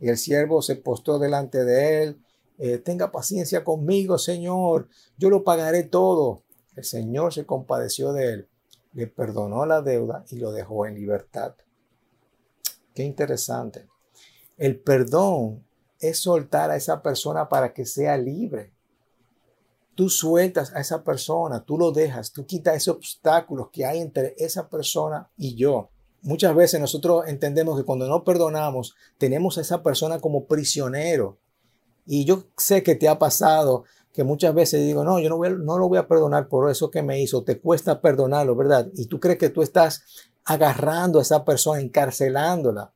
Y 0.00 0.08
el 0.08 0.16
siervo 0.16 0.62
se 0.62 0.76
postó 0.76 1.18
delante 1.18 1.64
de 1.64 2.02
él, 2.02 2.24
eh, 2.58 2.78
tenga 2.78 3.10
paciencia 3.10 3.64
conmigo, 3.64 4.18
Señor, 4.18 4.88
yo 5.16 5.30
lo 5.30 5.44
pagaré 5.44 5.82
todo. 5.82 6.42
El 6.76 6.84
Señor 6.84 7.32
se 7.32 7.46
compadeció 7.46 8.12
de 8.12 8.32
él, 8.32 8.48
le 8.92 9.06
perdonó 9.06 9.66
la 9.66 9.82
deuda 9.82 10.24
y 10.30 10.36
lo 10.36 10.52
dejó 10.52 10.86
en 10.86 10.94
libertad. 10.94 11.54
Qué 12.94 13.02
interesante. 13.02 13.88
El 14.56 14.78
perdón 14.78 15.64
es 16.00 16.18
soltar 16.18 16.70
a 16.70 16.76
esa 16.76 17.02
persona 17.02 17.48
para 17.48 17.72
que 17.72 17.86
sea 17.86 18.16
libre. 18.16 18.72
Tú 19.94 20.08
sueltas 20.08 20.74
a 20.74 20.80
esa 20.80 21.04
persona, 21.04 21.64
tú 21.64 21.76
lo 21.78 21.92
dejas, 21.92 22.32
tú 22.32 22.46
quitas 22.46 22.76
esos 22.76 22.96
obstáculos 22.96 23.68
que 23.72 23.84
hay 23.84 24.00
entre 24.00 24.34
esa 24.38 24.68
persona 24.68 25.30
y 25.36 25.56
yo. 25.56 25.90
Muchas 26.22 26.54
veces 26.54 26.80
nosotros 26.80 27.24
entendemos 27.28 27.78
que 27.78 27.84
cuando 27.84 28.06
no 28.08 28.24
perdonamos, 28.24 28.94
tenemos 29.16 29.56
a 29.56 29.62
esa 29.62 29.82
persona 29.82 30.20
como 30.20 30.44
prisionero. 30.44 31.38
Y 32.06 32.24
yo 32.24 32.44
sé 32.56 32.82
que 32.82 32.94
te 32.94 33.08
ha 33.08 33.18
pasado 33.18 33.84
que 34.12 34.24
muchas 34.24 34.54
veces 34.54 34.84
digo, 34.84 35.04
no, 35.04 35.20
yo 35.20 35.28
no, 35.28 35.36
voy 35.36 35.50
no 35.58 35.78
lo 35.78 35.88
voy 35.88 35.98
a 35.98 36.08
perdonar 36.08 36.48
por 36.48 36.70
eso 36.70 36.90
que 36.90 37.02
me 37.02 37.22
hizo, 37.22 37.44
te 37.44 37.60
cuesta 37.60 38.00
perdonarlo, 38.00 38.56
¿verdad? 38.56 38.88
Y 38.94 39.06
tú 39.06 39.20
crees 39.20 39.38
que 39.38 39.50
tú 39.50 39.62
estás 39.62 40.04
agarrando 40.44 41.18
a 41.18 41.22
esa 41.22 41.44
persona, 41.44 41.80
encarcelándola. 41.80 42.92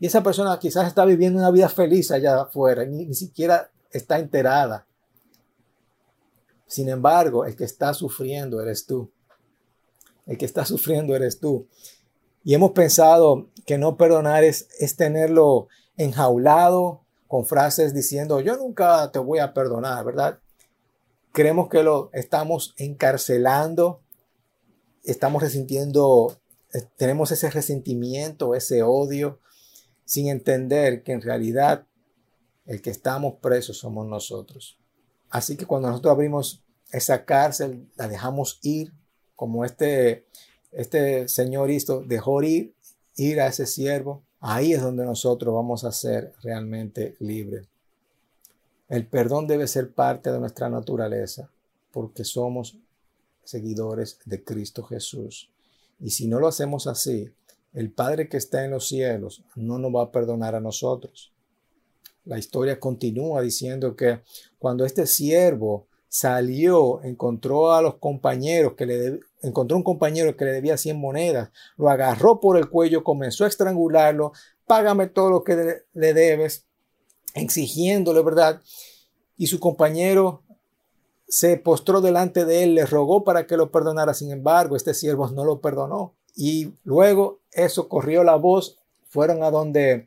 Y 0.00 0.06
esa 0.06 0.22
persona 0.22 0.58
quizás 0.58 0.88
está 0.88 1.04
viviendo 1.04 1.38
una 1.38 1.50
vida 1.50 1.68
feliz 1.68 2.10
allá 2.10 2.42
afuera, 2.42 2.84
ni, 2.84 3.06
ni 3.06 3.14
siquiera 3.14 3.70
está 3.90 4.18
enterada. 4.18 4.86
Sin 6.66 6.88
embargo, 6.88 7.44
el 7.44 7.54
que 7.54 7.64
está 7.64 7.94
sufriendo 7.94 8.60
eres 8.60 8.86
tú. 8.86 9.10
El 10.26 10.36
que 10.36 10.44
está 10.44 10.64
sufriendo 10.66 11.14
eres 11.14 11.38
tú. 11.38 11.68
Y 12.44 12.54
hemos 12.54 12.72
pensado 12.72 13.48
que 13.66 13.78
no 13.78 13.96
perdonar 13.96 14.44
es, 14.44 14.68
es 14.78 14.96
tenerlo 14.96 15.68
enjaulado 15.96 17.00
con 17.26 17.46
frases 17.46 17.94
diciendo, 17.94 18.40
yo 18.40 18.56
nunca 18.56 19.10
te 19.10 19.18
voy 19.18 19.38
a 19.38 19.54
perdonar, 19.54 20.04
¿verdad? 20.04 20.38
Creemos 21.32 21.68
que 21.68 21.82
lo 21.82 22.10
estamos 22.12 22.74
encarcelando, 22.76 24.02
estamos 25.02 25.42
resintiendo, 25.42 26.38
eh, 26.72 26.82
tenemos 26.96 27.32
ese 27.32 27.50
resentimiento, 27.50 28.54
ese 28.54 28.82
odio, 28.82 29.40
sin 30.04 30.28
entender 30.28 31.02
que 31.02 31.12
en 31.12 31.22
realidad 31.22 31.86
el 32.66 32.82
que 32.82 32.90
estamos 32.90 33.34
presos 33.40 33.78
somos 33.78 34.06
nosotros. 34.06 34.78
Así 35.30 35.56
que 35.56 35.66
cuando 35.66 35.88
nosotros 35.88 36.12
abrimos 36.12 36.62
esa 36.92 37.24
cárcel, 37.24 37.90
la 37.96 38.06
dejamos 38.06 38.60
ir, 38.62 38.92
como 39.34 39.64
este, 39.64 40.26
este 40.74 41.28
señor 41.28 41.70
hizo, 41.70 42.00
dejó 42.00 42.42
ir, 42.42 42.74
ir 43.16 43.40
a 43.40 43.46
ese 43.46 43.66
siervo, 43.66 44.22
ahí 44.40 44.72
es 44.72 44.82
donde 44.82 45.04
nosotros 45.04 45.54
vamos 45.54 45.84
a 45.84 45.92
ser 45.92 46.32
realmente 46.42 47.16
libres. 47.20 47.66
El 48.88 49.06
perdón 49.06 49.46
debe 49.46 49.66
ser 49.66 49.92
parte 49.92 50.30
de 50.30 50.38
nuestra 50.38 50.68
naturaleza, 50.68 51.48
porque 51.90 52.24
somos 52.24 52.76
seguidores 53.44 54.18
de 54.24 54.42
Cristo 54.42 54.82
Jesús. 54.82 55.50
Y 56.00 56.10
si 56.10 56.26
no 56.26 56.40
lo 56.40 56.48
hacemos 56.48 56.86
así, 56.86 57.30
el 57.72 57.90
Padre 57.90 58.28
que 58.28 58.36
está 58.36 58.64
en 58.64 58.72
los 58.72 58.88
cielos 58.88 59.42
no 59.54 59.78
nos 59.78 59.94
va 59.94 60.02
a 60.02 60.12
perdonar 60.12 60.54
a 60.54 60.60
nosotros. 60.60 61.32
La 62.24 62.38
historia 62.38 62.80
continúa 62.80 63.42
diciendo 63.42 63.96
que 63.96 64.20
cuando 64.58 64.84
este 64.84 65.06
siervo 65.06 65.86
salió, 66.08 67.02
encontró 67.02 67.72
a 67.72 67.82
los 67.82 67.96
compañeros 67.96 68.74
que 68.74 68.86
le 68.86 69.20
encontró 69.44 69.76
un 69.76 69.82
compañero 69.82 70.36
que 70.36 70.44
le 70.44 70.52
debía 70.52 70.76
100 70.76 70.98
monedas, 70.98 71.50
lo 71.76 71.90
agarró 71.90 72.40
por 72.40 72.56
el 72.56 72.68
cuello, 72.68 73.04
comenzó 73.04 73.44
a 73.44 73.48
estrangularlo, 73.48 74.32
págame 74.66 75.06
todo 75.06 75.30
lo 75.30 75.44
que 75.44 75.82
le 75.92 76.14
debes, 76.14 76.66
exigiéndole, 77.34 78.22
¿verdad? 78.22 78.60
Y 79.36 79.48
su 79.48 79.60
compañero 79.60 80.42
se 81.28 81.56
postró 81.56 82.00
delante 82.00 82.44
de 82.44 82.64
él, 82.64 82.74
le 82.74 82.86
rogó 82.86 83.24
para 83.24 83.46
que 83.46 83.56
lo 83.56 83.70
perdonara, 83.70 84.14
sin 84.14 84.30
embargo, 84.30 84.76
este 84.76 84.94
siervo 84.94 85.28
no 85.28 85.44
lo 85.44 85.60
perdonó. 85.60 86.14
Y 86.36 86.74
luego 86.84 87.40
eso 87.52 87.88
corrió 87.88 88.24
la 88.24 88.36
voz, 88.36 88.78
fueron 89.08 89.42
a 89.42 89.50
donde 89.50 90.06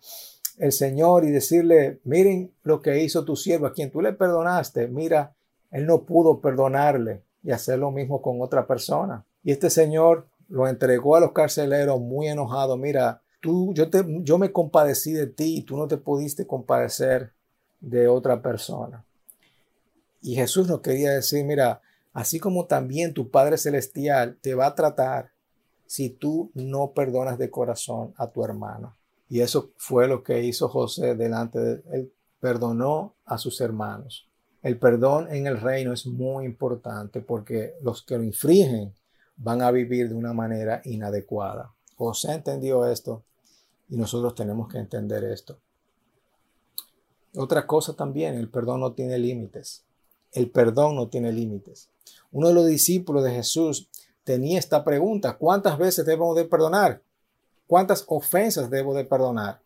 el 0.58 0.72
Señor 0.72 1.24
y 1.26 1.32
decirle, 1.32 2.00
miren 2.04 2.54
lo 2.64 2.82
que 2.82 3.04
hizo 3.04 3.24
tu 3.24 3.36
siervo, 3.36 3.68
a 3.68 3.74
quien 3.74 3.92
tú 3.92 4.02
le 4.02 4.14
perdonaste, 4.14 4.88
mira, 4.88 5.36
él 5.70 5.86
no 5.86 6.04
pudo 6.04 6.42
perdonarle 6.42 7.24
y 7.44 7.52
hacer 7.52 7.80
lo 7.80 7.92
mismo 7.92 8.22
con 8.22 8.42
otra 8.42 8.66
persona. 8.66 9.26
Y 9.44 9.52
este 9.52 9.70
Señor 9.70 10.28
lo 10.50 10.68
entregó 10.68 11.16
a 11.16 11.20
los 11.20 11.32
carceleros 11.32 12.00
muy 12.00 12.28
enojado, 12.28 12.78
mira, 12.78 13.22
tú, 13.42 13.74
yo, 13.74 13.90
te, 13.90 14.04
yo 14.22 14.38
me 14.38 14.52
compadecí 14.52 15.14
de 15.14 15.28
ti 15.28 15.58
y 15.58 15.62
tú 15.62 15.78
no 15.78 15.88
te 15.88 15.98
pudiste 15.98 16.48
compadecer 16.48 17.34
de 17.80 18.08
otra 18.08 18.42
persona. 18.42 19.06
Y 20.22 20.36
Jesús 20.36 20.68
nos 20.68 20.82
quería 20.82 21.12
decir, 21.12 21.46
mira, 21.46 21.82
así 22.14 22.40
como 22.40 22.66
también 22.66 23.14
tu 23.14 23.30
Padre 23.30 23.58
Celestial 23.58 24.38
te 24.42 24.56
va 24.56 24.68
a 24.68 24.76
tratar 24.76 25.32
si 25.86 26.10
tú 26.10 26.52
no 26.54 26.92
perdonas 26.92 27.38
de 27.38 27.50
corazón 27.50 28.14
a 28.18 28.28
tu 28.30 28.44
hermano. 28.44 28.96
Y 29.30 29.42
eso 29.42 29.72
fue 29.78 30.08
lo 30.08 30.24
que 30.24 30.44
hizo 30.44 30.70
José 30.70 31.16
delante 31.16 31.60
de 31.60 31.84
él. 31.94 32.14
Perdonó 32.40 33.16
a 33.26 33.38
sus 33.38 33.62
hermanos. 33.62 34.30
El 34.62 34.78
perdón 34.78 35.28
en 35.34 35.48
el 35.48 35.60
reino 35.60 35.94
es 35.94 36.06
muy 36.06 36.46
importante 36.46 37.22
porque 37.22 37.76
los 37.82 38.04
que 38.04 38.18
lo 38.18 38.24
infringen 38.24 38.94
van 39.38 39.62
a 39.62 39.72
vivir 39.72 40.10
de 40.10 40.16
una 40.16 40.34
manera 40.34 40.82
inadecuada. 40.84 41.74
José 41.96 42.34
entendió 42.34 42.86
esto 42.86 43.24
y 43.90 43.98
nosotros 43.98 44.36
tenemos 44.36 44.68
que 44.68 44.80
entender 44.80 45.24
esto. 45.24 45.60
Otra 47.36 47.68
cosa 47.68 47.94
también, 47.94 48.36
el 48.36 48.50
perdón 48.50 48.82
no 48.82 48.94
tiene 48.94 49.18
límites. 49.18 49.84
El 50.32 50.50
perdón 50.50 50.96
no 50.96 51.08
tiene 51.08 51.32
límites. 51.32 51.90
Uno 52.32 52.50
de 52.50 52.54
los 52.54 52.68
discípulos 52.68 53.24
de 53.24 53.32
Jesús 53.32 53.90
tenía 54.24 54.60
esta 54.60 54.84
pregunta, 54.84 55.38
¿cuántas 55.38 55.78
veces 55.78 56.06
debo 56.06 56.36
de 56.36 56.46
perdonar? 56.46 57.02
¿Cuántas 57.68 58.04
ofensas 58.08 58.70
debo 58.70 58.94
de 58.94 59.06
perdonar? 59.06 59.62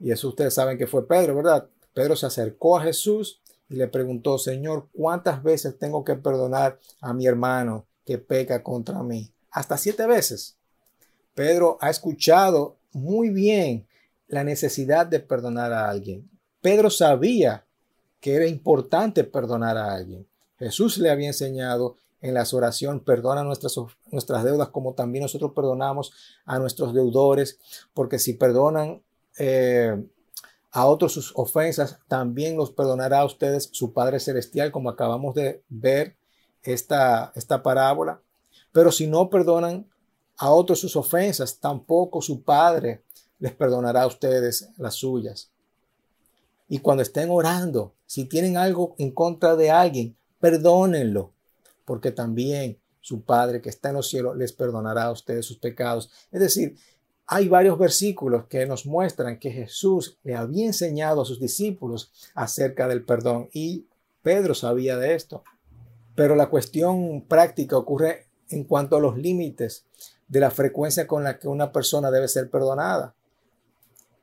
Y 0.00 0.10
eso 0.10 0.28
ustedes 0.28 0.54
saben 0.54 0.78
que 0.78 0.86
fue 0.86 1.06
Pedro, 1.06 1.36
¿verdad? 1.36 1.68
Pedro 1.94 2.16
se 2.16 2.26
acercó 2.26 2.78
a 2.78 2.82
Jesús 2.82 3.40
y 3.68 3.76
le 3.76 3.88
preguntó, 3.88 4.38
Señor, 4.38 4.88
¿cuántas 4.92 5.42
veces 5.42 5.78
tengo 5.78 6.04
que 6.04 6.14
perdonar 6.14 6.78
a 7.00 7.12
mi 7.12 7.26
hermano 7.26 7.86
que 8.08 8.16
peca 8.16 8.62
contra 8.62 9.02
mí? 9.02 9.30
Hasta 9.50 9.76
siete 9.76 10.06
veces. 10.06 10.56
Pedro 11.34 11.76
ha 11.82 11.90
escuchado 11.90 12.78
muy 12.90 13.28
bien 13.28 13.86
la 14.28 14.44
necesidad 14.44 15.06
de 15.06 15.20
perdonar 15.20 15.74
a 15.74 15.90
alguien. 15.90 16.26
Pedro 16.62 16.88
sabía 16.88 17.66
que 18.18 18.34
era 18.34 18.46
importante 18.46 19.24
perdonar 19.24 19.76
a 19.76 19.92
alguien. 19.92 20.26
Jesús 20.58 20.96
le 20.96 21.10
había 21.10 21.26
enseñado 21.26 21.96
en 22.22 22.32
las 22.32 22.54
oraciones, 22.54 23.02
perdona 23.02 23.44
nuestras, 23.44 23.76
nuestras 24.10 24.42
deudas 24.42 24.70
como 24.70 24.94
también 24.94 25.24
nosotros 25.24 25.52
perdonamos 25.54 26.10
a 26.46 26.58
nuestros 26.58 26.94
deudores, 26.94 27.58
porque 27.92 28.18
si 28.18 28.32
perdonan 28.32 29.02
eh, 29.38 30.02
a 30.70 30.86
otros 30.86 31.12
sus 31.12 31.32
ofensas, 31.36 31.98
también 32.08 32.56
los 32.56 32.70
perdonará 32.70 33.18
a 33.18 33.26
ustedes 33.26 33.68
su 33.70 33.92
Padre 33.92 34.18
Celestial, 34.18 34.72
como 34.72 34.88
acabamos 34.88 35.34
de 35.34 35.62
ver 35.68 36.16
esta, 36.62 37.32
esta 37.34 37.62
parábola. 37.62 38.20
Pero 38.72 38.92
si 38.92 39.06
no 39.06 39.30
perdonan 39.30 39.86
a 40.36 40.50
otros 40.50 40.80
sus 40.80 40.96
ofensas, 40.96 41.58
tampoco 41.58 42.22
su 42.22 42.42
Padre 42.42 43.02
les 43.38 43.52
perdonará 43.52 44.02
a 44.02 44.06
ustedes 44.06 44.68
las 44.76 44.94
suyas. 44.94 45.50
Y 46.68 46.78
cuando 46.80 47.02
estén 47.02 47.30
orando, 47.30 47.94
si 48.06 48.26
tienen 48.26 48.56
algo 48.56 48.94
en 48.98 49.10
contra 49.10 49.56
de 49.56 49.70
alguien, 49.70 50.16
perdónenlo, 50.38 51.32
porque 51.84 52.10
también 52.10 52.78
su 53.00 53.22
Padre 53.22 53.62
que 53.62 53.70
está 53.70 53.88
en 53.88 53.96
los 53.96 54.08
cielos 54.08 54.36
les 54.36 54.52
perdonará 54.52 55.04
a 55.04 55.12
ustedes 55.12 55.46
sus 55.46 55.58
pecados. 55.58 56.10
Es 56.30 56.40
decir, 56.40 56.76
hay 57.26 57.48
varios 57.48 57.78
versículos 57.78 58.46
que 58.46 58.66
nos 58.66 58.86
muestran 58.86 59.38
que 59.38 59.50
Jesús 59.50 60.18
le 60.22 60.34
había 60.34 60.66
enseñado 60.66 61.22
a 61.22 61.24
sus 61.24 61.40
discípulos 61.40 62.10
acerca 62.34 62.88
del 62.88 63.04
perdón 63.04 63.48
y 63.52 63.86
Pedro 64.22 64.54
sabía 64.54 64.96
de 64.96 65.14
esto. 65.14 65.42
Pero 66.18 66.34
la 66.34 66.50
cuestión 66.50 67.24
práctica 67.28 67.76
ocurre 67.76 68.26
en 68.50 68.64
cuanto 68.64 68.96
a 68.96 69.00
los 69.00 69.16
límites 69.16 69.84
de 70.26 70.40
la 70.40 70.50
frecuencia 70.50 71.06
con 71.06 71.22
la 71.22 71.38
que 71.38 71.46
una 71.46 71.70
persona 71.70 72.10
debe 72.10 72.26
ser 72.26 72.50
perdonada. 72.50 73.14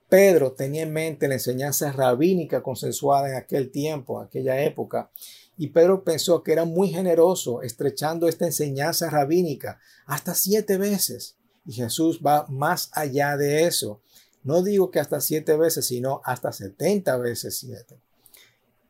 Pedro 0.09 0.51
tenía 0.51 0.83
en 0.83 0.91
mente 0.91 1.29
la 1.29 1.35
enseñanza 1.35 1.93
rabínica 1.93 2.61
consensuada 2.61 3.29
en 3.29 3.35
aquel 3.35 3.71
tiempo, 3.71 4.19
aquella 4.19 4.61
época, 4.61 5.09
y 5.57 5.67
Pedro 5.67 6.03
pensó 6.03 6.43
que 6.43 6.51
era 6.51 6.65
muy 6.65 6.89
generoso 6.89 7.61
estrechando 7.61 8.27
esta 8.27 8.43
enseñanza 8.43 9.09
rabínica 9.09 9.79
hasta 10.05 10.35
siete 10.35 10.77
veces. 10.77 11.37
Y 11.65 11.71
Jesús 11.71 12.19
va 12.19 12.45
más 12.49 12.89
allá 12.91 13.37
de 13.37 13.67
eso. 13.67 14.01
No 14.43 14.63
digo 14.63 14.91
que 14.91 14.99
hasta 14.99 15.21
siete 15.21 15.55
veces, 15.55 15.85
sino 15.85 16.19
hasta 16.25 16.51
setenta 16.51 17.15
veces 17.15 17.55
siete. 17.57 18.01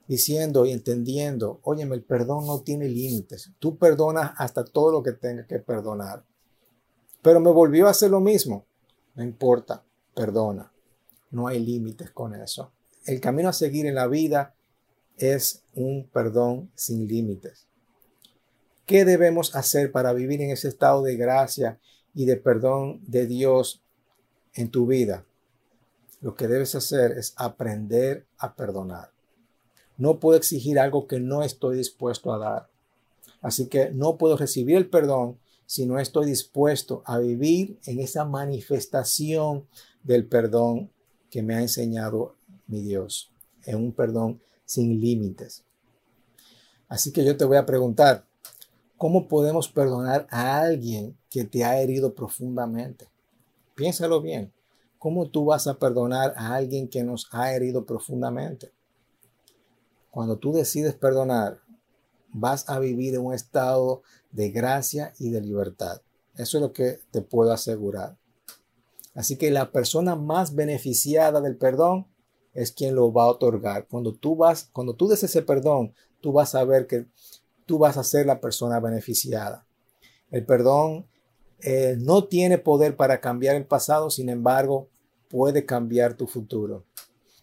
Diciendo 0.08 0.66
y 0.66 0.72
entendiendo, 0.72 1.60
óyeme, 1.64 1.96
el 1.96 2.04
perdón 2.04 2.46
no 2.46 2.62
tiene 2.62 2.88
límites. 2.88 3.52
Tú 3.60 3.78
perdonas 3.78 4.34
hasta 4.38 4.64
todo 4.64 4.92
lo 4.92 5.04
que 5.04 5.14
tengas 5.14 5.48
que 5.48 5.60
perdonar. 5.60 6.24
Pero 7.22 7.40
me 7.40 7.52
volvió 7.52 7.88
a 7.88 7.92
hacer 7.92 8.12
lo 8.12 8.20
mismo. 8.20 8.66
No 9.16 9.24
importa, 9.24 9.84
perdona. 10.14 10.72
No 11.32 11.48
hay 11.48 11.60
límites 11.60 12.12
con 12.12 12.36
eso. 12.36 12.72
El 13.06 13.20
camino 13.20 13.50
a 13.50 13.54
seguir 13.54 13.88
en 13.88 13.96
la 13.96 14.08
vida 14.08 14.56
es 15.18 15.64
un 15.74 16.08
perdón 16.12 16.72
sin 16.76 17.08
límites. 17.08 17.68
¿Qué 18.86 19.06
debemos 19.06 19.56
hacer 19.56 19.92
para 19.92 20.14
vivir 20.14 20.42
en 20.42 20.52
ese 20.52 20.68
estado 20.68 21.02
de 21.02 21.16
gracia 21.16 21.80
y 22.14 22.26
de 22.26 22.38
perdón 22.38 23.02
de 23.08 23.26
Dios 23.26 23.82
en 24.54 24.70
tu 24.70 24.86
vida? 24.86 25.26
Lo 26.22 26.36
que 26.36 26.48
debes 26.48 26.76
hacer 26.76 27.14
es 27.14 27.34
aprender 27.38 28.28
a 28.38 28.56
perdonar. 28.56 29.15
No 29.98 30.20
puedo 30.20 30.38
exigir 30.38 30.80
algo 30.80 31.08
que 31.08 31.20
no 31.20 31.44
estoy 31.44 31.78
dispuesto 31.78 32.34
a 32.34 32.38
dar. 32.38 32.70
Así 33.42 33.68
que 33.68 33.92
no 33.92 34.18
puedo 34.18 34.38
recibir 34.38 34.76
el 34.78 34.90
perdón 34.90 35.38
si 35.66 35.86
no 35.86 36.00
estoy 36.00 36.28
dispuesto 36.28 37.02
a 37.06 37.18
vivir 37.20 37.80
en 37.86 38.00
esa 38.00 38.26
manifestación 38.26 39.68
del 40.04 40.26
perdón 40.26 40.92
que 41.30 41.42
me 41.42 41.56
ha 41.56 41.62
enseñado 41.62 42.36
mi 42.68 42.82
Dios, 42.82 43.32
en 43.66 43.78
un 43.78 43.92
perdón 43.92 44.42
sin 44.66 45.00
límites. 45.02 45.64
Así 46.88 47.12
que 47.12 47.26
yo 47.26 47.36
te 47.36 47.46
voy 47.46 47.58
a 47.58 47.66
preguntar, 47.66 48.26
¿cómo 48.98 49.28
podemos 49.28 49.68
perdonar 49.70 50.28
a 50.30 50.60
alguien 50.62 51.18
que 51.30 51.44
te 51.44 51.64
ha 51.64 51.80
herido 51.82 52.14
profundamente? 52.14 53.08
Piénsalo 53.76 54.22
bien. 54.22 54.54
¿Cómo 54.98 55.28
tú 55.28 55.46
vas 55.46 55.68
a 55.68 55.78
perdonar 55.78 56.34
a 56.38 56.56
alguien 56.56 56.88
que 56.88 57.04
nos 57.04 57.28
ha 57.32 57.54
herido 57.54 57.86
profundamente? 57.86 58.72
Cuando 60.16 60.38
tú 60.38 60.54
decides 60.54 60.96
perdonar, 60.96 61.60
vas 62.32 62.70
a 62.70 62.80
vivir 62.80 63.16
en 63.16 63.26
un 63.26 63.34
estado 63.34 64.02
de 64.32 64.50
gracia 64.50 65.12
y 65.20 65.30
de 65.30 65.42
libertad. 65.42 66.02
Eso 66.36 66.58
es 66.58 66.62
lo 66.62 66.72
que 66.72 67.02
te 67.12 67.22
puedo 67.22 67.52
asegurar. 67.52 68.16
Así 69.14 69.36
que 69.36 69.52
la 69.52 69.74
persona 69.74 70.16
más 70.16 70.56
beneficiada 70.56 71.42
del 71.42 71.58
perdón 71.58 72.08
es 72.54 72.72
quien 72.72 72.96
lo 72.96 73.12
va 73.12 73.24
a 73.24 73.28
otorgar. 73.28 73.88
Cuando 73.90 74.14
tú 74.14 74.38
vas, 74.38 74.70
cuando 74.72 74.94
tú 74.94 75.10
des 75.10 75.22
ese 75.22 75.42
perdón, 75.42 75.94
tú 76.22 76.32
vas 76.32 76.56
a 76.56 76.64
ver 76.64 76.88
que 76.88 77.08
tú 77.66 77.78
vas 77.78 77.98
a 77.98 78.04
ser 78.06 78.26
la 78.26 78.40
persona 78.40 78.80
beneficiada. 78.80 79.66
El 80.32 80.46
perdón 80.46 81.08
eh, 81.60 81.98
no 82.00 82.24
tiene 82.24 82.58
poder 82.58 82.96
para 82.96 83.20
cambiar 83.20 83.58
el 83.58 83.66
pasado, 83.66 84.10
sin 84.10 84.30
embargo, 84.30 84.88
puede 85.28 85.66
cambiar 85.66 86.14
tu 86.14 86.26
futuro. 86.26 86.86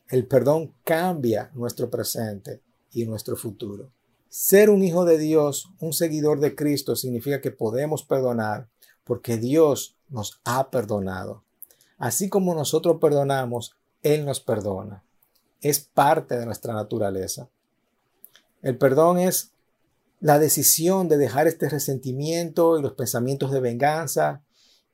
El 0.08 0.26
perdón 0.26 0.74
cambia 0.84 1.50
nuestro 1.54 1.90
presente 1.90 2.60
y 2.92 3.06
nuestro 3.06 3.36
futuro. 3.36 3.90
Ser 4.28 4.70
un 4.70 4.82
hijo 4.82 5.04
de 5.04 5.18
Dios, 5.18 5.70
un 5.78 5.92
seguidor 5.92 6.40
de 6.40 6.54
Cristo, 6.54 6.96
significa 6.96 7.40
que 7.40 7.50
podemos 7.50 8.02
perdonar 8.02 8.68
porque 9.04 9.36
Dios 9.36 9.96
nos 10.08 10.40
ha 10.44 10.70
perdonado. 10.70 11.44
Así 11.98 12.28
como 12.28 12.54
nosotros 12.54 12.98
perdonamos, 13.00 13.76
él 14.02 14.24
nos 14.24 14.40
perdona. 14.40 15.04
Es 15.60 15.80
parte 15.80 16.38
de 16.38 16.46
nuestra 16.46 16.74
naturaleza. 16.74 17.48
El 18.62 18.76
perdón 18.78 19.18
es 19.18 19.52
la 20.20 20.38
decisión 20.38 21.08
de 21.08 21.18
dejar 21.18 21.46
este 21.46 21.68
resentimiento 21.68 22.78
y 22.78 22.82
los 22.82 22.92
pensamientos 22.92 23.50
de 23.50 23.60
venganza 23.60 24.42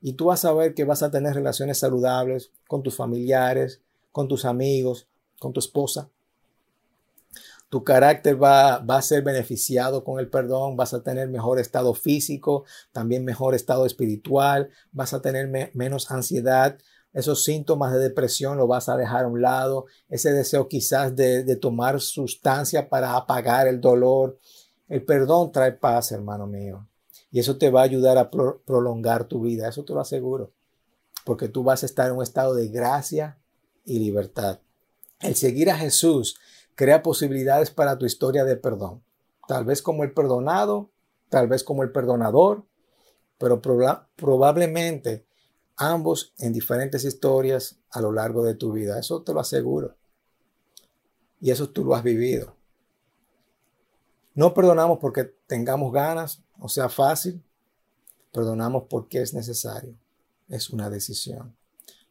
y 0.01 0.13
tú 0.13 0.25
vas 0.25 0.45
a 0.45 0.53
ver 0.53 0.73
que 0.73 0.85
vas 0.85 1.03
a 1.03 1.11
tener 1.11 1.33
relaciones 1.33 1.77
saludables 1.77 2.51
con 2.67 2.83
tus 2.83 2.95
familiares, 2.95 3.81
con 4.11 4.27
tus 4.27 4.45
amigos, 4.45 5.07
con 5.39 5.53
tu 5.53 5.59
esposa. 5.59 6.09
Tu 7.69 7.83
carácter 7.83 8.41
va, 8.41 8.79
va, 8.79 8.97
a 8.97 9.01
ser 9.01 9.21
beneficiado 9.21 10.03
con 10.03 10.19
el 10.19 10.29
perdón, 10.29 10.75
vas 10.75 10.93
a 10.93 11.03
tener 11.03 11.29
mejor 11.29 11.59
estado 11.59 11.93
físico, 11.93 12.65
también 12.91 13.23
mejor 13.23 13.53
estado 13.53 13.85
espiritual, 13.85 14.69
vas 14.91 15.13
a 15.13 15.21
tener 15.21 15.71
menos 15.73 16.09
ansiedad, 16.09 16.79
esos 17.13 17.43
síntomas 17.43 17.91
de 17.91 17.99
depresión 17.99 18.57
lo 18.57 18.67
vas 18.67 18.87
a 18.87 18.97
dejar 18.97 19.25
a 19.25 19.27
un 19.27 19.41
lado, 19.41 19.85
ese 20.09 20.31
deseo 20.31 20.67
quizás 20.67 21.15
de, 21.15 21.55
tomar 21.55 21.99
sustancia 22.01 22.87
para 22.87 23.15
apagar 23.15 23.67
el 23.67 23.81
dolor. 23.81 24.37
El 24.87 25.03
perdón 25.03 25.51
trae 25.51 25.71
paz, 25.71 26.11
hermano 26.11 26.45
mío. 26.45 26.87
Y 27.31 27.39
eso 27.39 27.57
te 27.57 27.71
va 27.71 27.81
a 27.81 27.85
ayudar 27.85 28.17
a 28.17 28.29
prolongar 28.29 29.25
tu 29.25 29.41
vida, 29.41 29.67
eso 29.67 29.83
te 29.83 29.93
lo 29.93 30.01
aseguro. 30.01 30.51
Porque 31.25 31.47
tú 31.47 31.63
vas 31.63 31.83
a 31.83 31.87
estar 31.87 32.07
en 32.09 32.17
un 32.17 32.23
estado 32.23 32.53
de 32.53 32.67
gracia 32.69 33.38
y 33.89 33.99
libertad. 33.99 34.59
El 35.19 35.35
seguir 35.35 35.69
a 35.69 35.77
Jesús 35.77 36.39
crea 36.75 37.03
posibilidades 37.03 37.71
para 37.71 37.97
tu 37.97 38.05
historia 38.05 38.45
de 38.45 38.55
perdón. 38.55 39.03
Tal 39.47 39.65
vez 39.65 39.81
como 39.81 40.03
el 40.03 40.13
perdonado, 40.13 40.91
tal 41.29 41.47
vez 41.47 41.63
como 41.63 41.83
el 41.83 41.91
perdonador, 41.91 42.65
pero 43.37 43.61
probablemente 44.15 45.25
ambos 45.75 46.33
en 46.37 46.53
diferentes 46.53 47.03
historias 47.03 47.79
a 47.89 47.99
lo 48.01 48.11
largo 48.11 48.43
de 48.43 48.53
tu 48.53 48.71
vida. 48.71 48.99
Eso 48.99 49.23
te 49.23 49.33
lo 49.33 49.39
aseguro. 49.39 49.95
Y 51.41 51.51
eso 51.51 51.69
tú 51.69 51.83
lo 51.83 51.95
has 51.95 52.03
vivido. 52.03 52.55
No 54.35 54.53
perdonamos 54.53 54.99
porque 54.99 55.23
tengamos 55.47 55.91
ganas 55.91 56.43
o 56.59 56.69
sea 56.69 56.89
fácil. 56.89 57.43
Perdonamos 58.31 58.83
porque 58.89 59.21
es 59.21 59.33
necesario. 59.33 59.95
Es 60.47 60.69
una 60.69 60.89
decisión. 60.89 61.55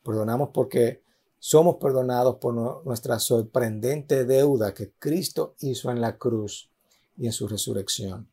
Perdonamos 0.02 0.50
porque 0.52 1.02
somos 1.38 1.76
perdonados 1.76 2.36
por 2.36 2.84
nuestra 2.84 3.18
sorprendente 3.18 4.24
deuda 4.24 4.74
que 4.74 4.92
Cristo 4.98 5.54
hizo 5.60 5.90
en 5.90 6.00
la 6.00 6.16
cruz 6.16 6.70
y 7.16 7.26
en 7.26 7.32
su 7.32 7.48
resurrección. 7.48 8.28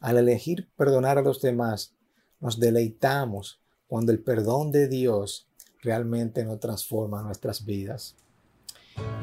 Al 0.00 0.18
elegir 0.18 0.68
perdonar 0.76 1.18
a 1.18 1.22
los 1.22 1.40
demás, 1.40 1.92
nos 2.40 2.60
deleitamos 2.60 3.60
cuando 3.88 4.12
el 4.12 4.20
perdón 4.20 4.70
de 4.70 4.88
Dios 4.88 5.48
realmente 5.82 6.44
nos 6.44 6.60
transforma 6.60 7.22
nuestras 7.22 7.64
vidas. 7.64 8.16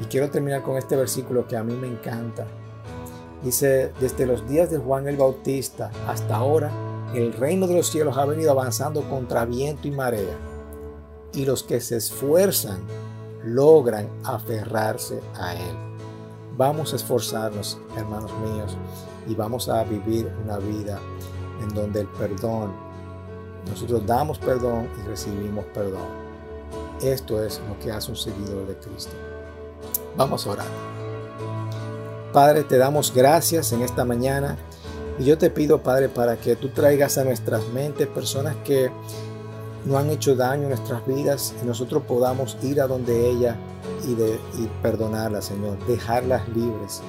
Y 0.02 0.06
quiero 0.06 0.30
terminar 0.30 0.64
con 0.64 0.78
este 0.78 0.96
versículo 0.96 1.48
que 1.48 1.58
a 1.58 1.64
mí 1.64 1.74
me 1.74 1.88
encanta. 1.88 2.48
Dice, 3.44 3.92
desde 4.00 4.26
los 4.26 4.48
días 4.48 4.72
de 4.72 4.78
Juan 4.78 5.08
el 5.08 5.18
Bautista 5.18 5.92
hasta 6.08 6.36
ahora, 6.36 6.72
el 7.14 7.34
reino 7.34 7.68
de 7.68 7.76
los 7.76 7.88
cielos 7.88 8.18
ha 8.18 8.26
venido 8.26 8.52
avanzando 8.52 9.08
contra 9.10 9.46
viento 9.46 9.88
y 9.88 9.92
marea. 9.92 10.53
Y 11.34 11.46
los 11.46 11.64
que 11.64 11.82
se 11.82 11.98
esfuerzan 11.98 12.82
logran 13.44 14.10
aferrarse 14.24 15.22
a 15.36 15.56
él. 15.56 15.76
Vamos 16.56 16.94
a 16.94 16.98
esforzarnos, 16.98 17.80
hermanos 17.98 18.32
míos, 18.40 18.78
y 19.28 19.36
vamos 19.36 19.68
a 19.70 19.84
vivir 19.84 20.32
una 20.44 20.58
vida 20.58 21.00
en 21.62 21.70
donde 21.70 22.02
el 22.02 22.08
perdón 22.08 22.72
nosotros 23.70 24.06
damos 24.06 24.40
perdón 24.40 24.90
y 25.02 25.08
recibimos 25.08 25.66
perdón. 25.74 26.08
Esto 27.02 27.44
es 27.44 27.62
lo 27.68 27.80
que 27.80 27.92
hace 27.92 28.12
un 28.12 28.18
seguidor 28.18 28.68
de 28.68 28.76
Cristo. 28.76 29.12
Vamos 30.16 30.46
a 30.46 30.52
orar. 30.52 30.68
Padre, 32.32 32.64
te 32.64 32.78
damos 32.78 33.14
gracias 33.14 33.72
en 33.72 33.82
esta 33.82 34.06
mañana 34.06 34.58
y 35.20 35.26
yo 35.26 35.38
te 35.38 35.50
pido, 35.50 35.82
Padre, 35.82 36.10
para 36.10 36.38
que 36.38 36.56
tú 36.56 36.70
traigas 36.70 37.18
a 37.18 37.24
nuestras 37.24 37.68
mentes 37.70 38.08
personas 38.08 38.56
que 38.64 38.92
no 39.86 39.98
han 39.98 40.10
hecho 40.10 40.36
daño 40.36 40.64
en 40.64 40.70
nuestras 40.70 41.06
vidas 41.06 41.54
y 41.62 41.66
nosotros 41.66 42.04
podamos 42.08 42.58
ir 42.64 42.82
a 42.82 42.88
donde 42.88 43.30
ella 43.30 43.58
y, 44.08 44.16
de, 44.16 44.40
y 44.58 44.70
perdonarlas, 44.82 45.46
Señor, 45.46 45.78
dejarlas 45.86 46.48
libres 46.50 47.02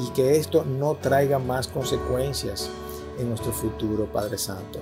y 0.00 0.10
que 0.10 0.36
esto 0.36 0.64
no 0.64 0.94
traiga 0.94 1.38
más 1.38 1.68
consecuencias 1.68 2.70
en 3.18 3.28
nuestro 3.28 3.52
futuro, 3.52 4.06
Padre 4.06 4.38
Santo. 4.38 4.78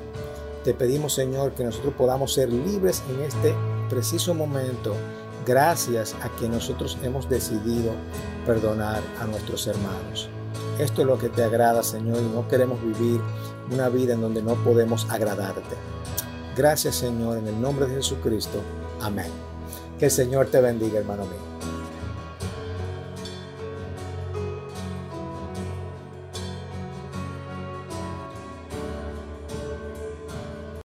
Te 0.65 0.75
pedimos, 0.75 1.15
Señor, 1.15 1.53
que 1.53 1.65
nosotros 1.65 1.95
podamos 1.97 2.35
ser 2.35 2.53
libres 2.53 3.03
en 3.09 3.23
este 3.23 3.55
preciso 3.89 4.35
momento, 4.35 4.95
gracias 5.47 6.15
a 6.23 6.29
que 6.41 6.49
nosotros 6.49 6.99
hemos 7.03 7.29
decidido 7.29 7.93
perdonar 8.45 9.01
a 9.21 9.27
nuestros 9.27 9.67
hermanos. 9.69 10.29
Esto 10.79 11.03
es 11.03 11.07
lo 11.07 11.19
que 11.19 11.29
te 11.29 11.45
agrada, 11.45 11.83
Señor, 11.83 12.19
y 12.19 12.35
no 12.35 12.49
queremos 12.49 12.83
vivir 12.83 13.21
una 13.71 13.89
vida 13.89 14.15
en 14.15 14.21
donde 14.21 14.43
no 14.43 14.55
podemos 14.57 15.07
agradarte. 15.11 15.77
Gracias, 16.57 16.97
Señor, 16.97 17.37
en 17.37 17.49
el 17.49 17.61
nombre 17.61 17.87
de 17.87 17.97
Jesucristo. 17.97 18.63
Amén. 19.03 19.31
Que 19.99 20.07
el 20.07 20.11
Señor 20.11 20.47
te 20.47 20.61
bendiga, 20.61 20.99
hermano 20.99 21.25
mío. 21.25 21.46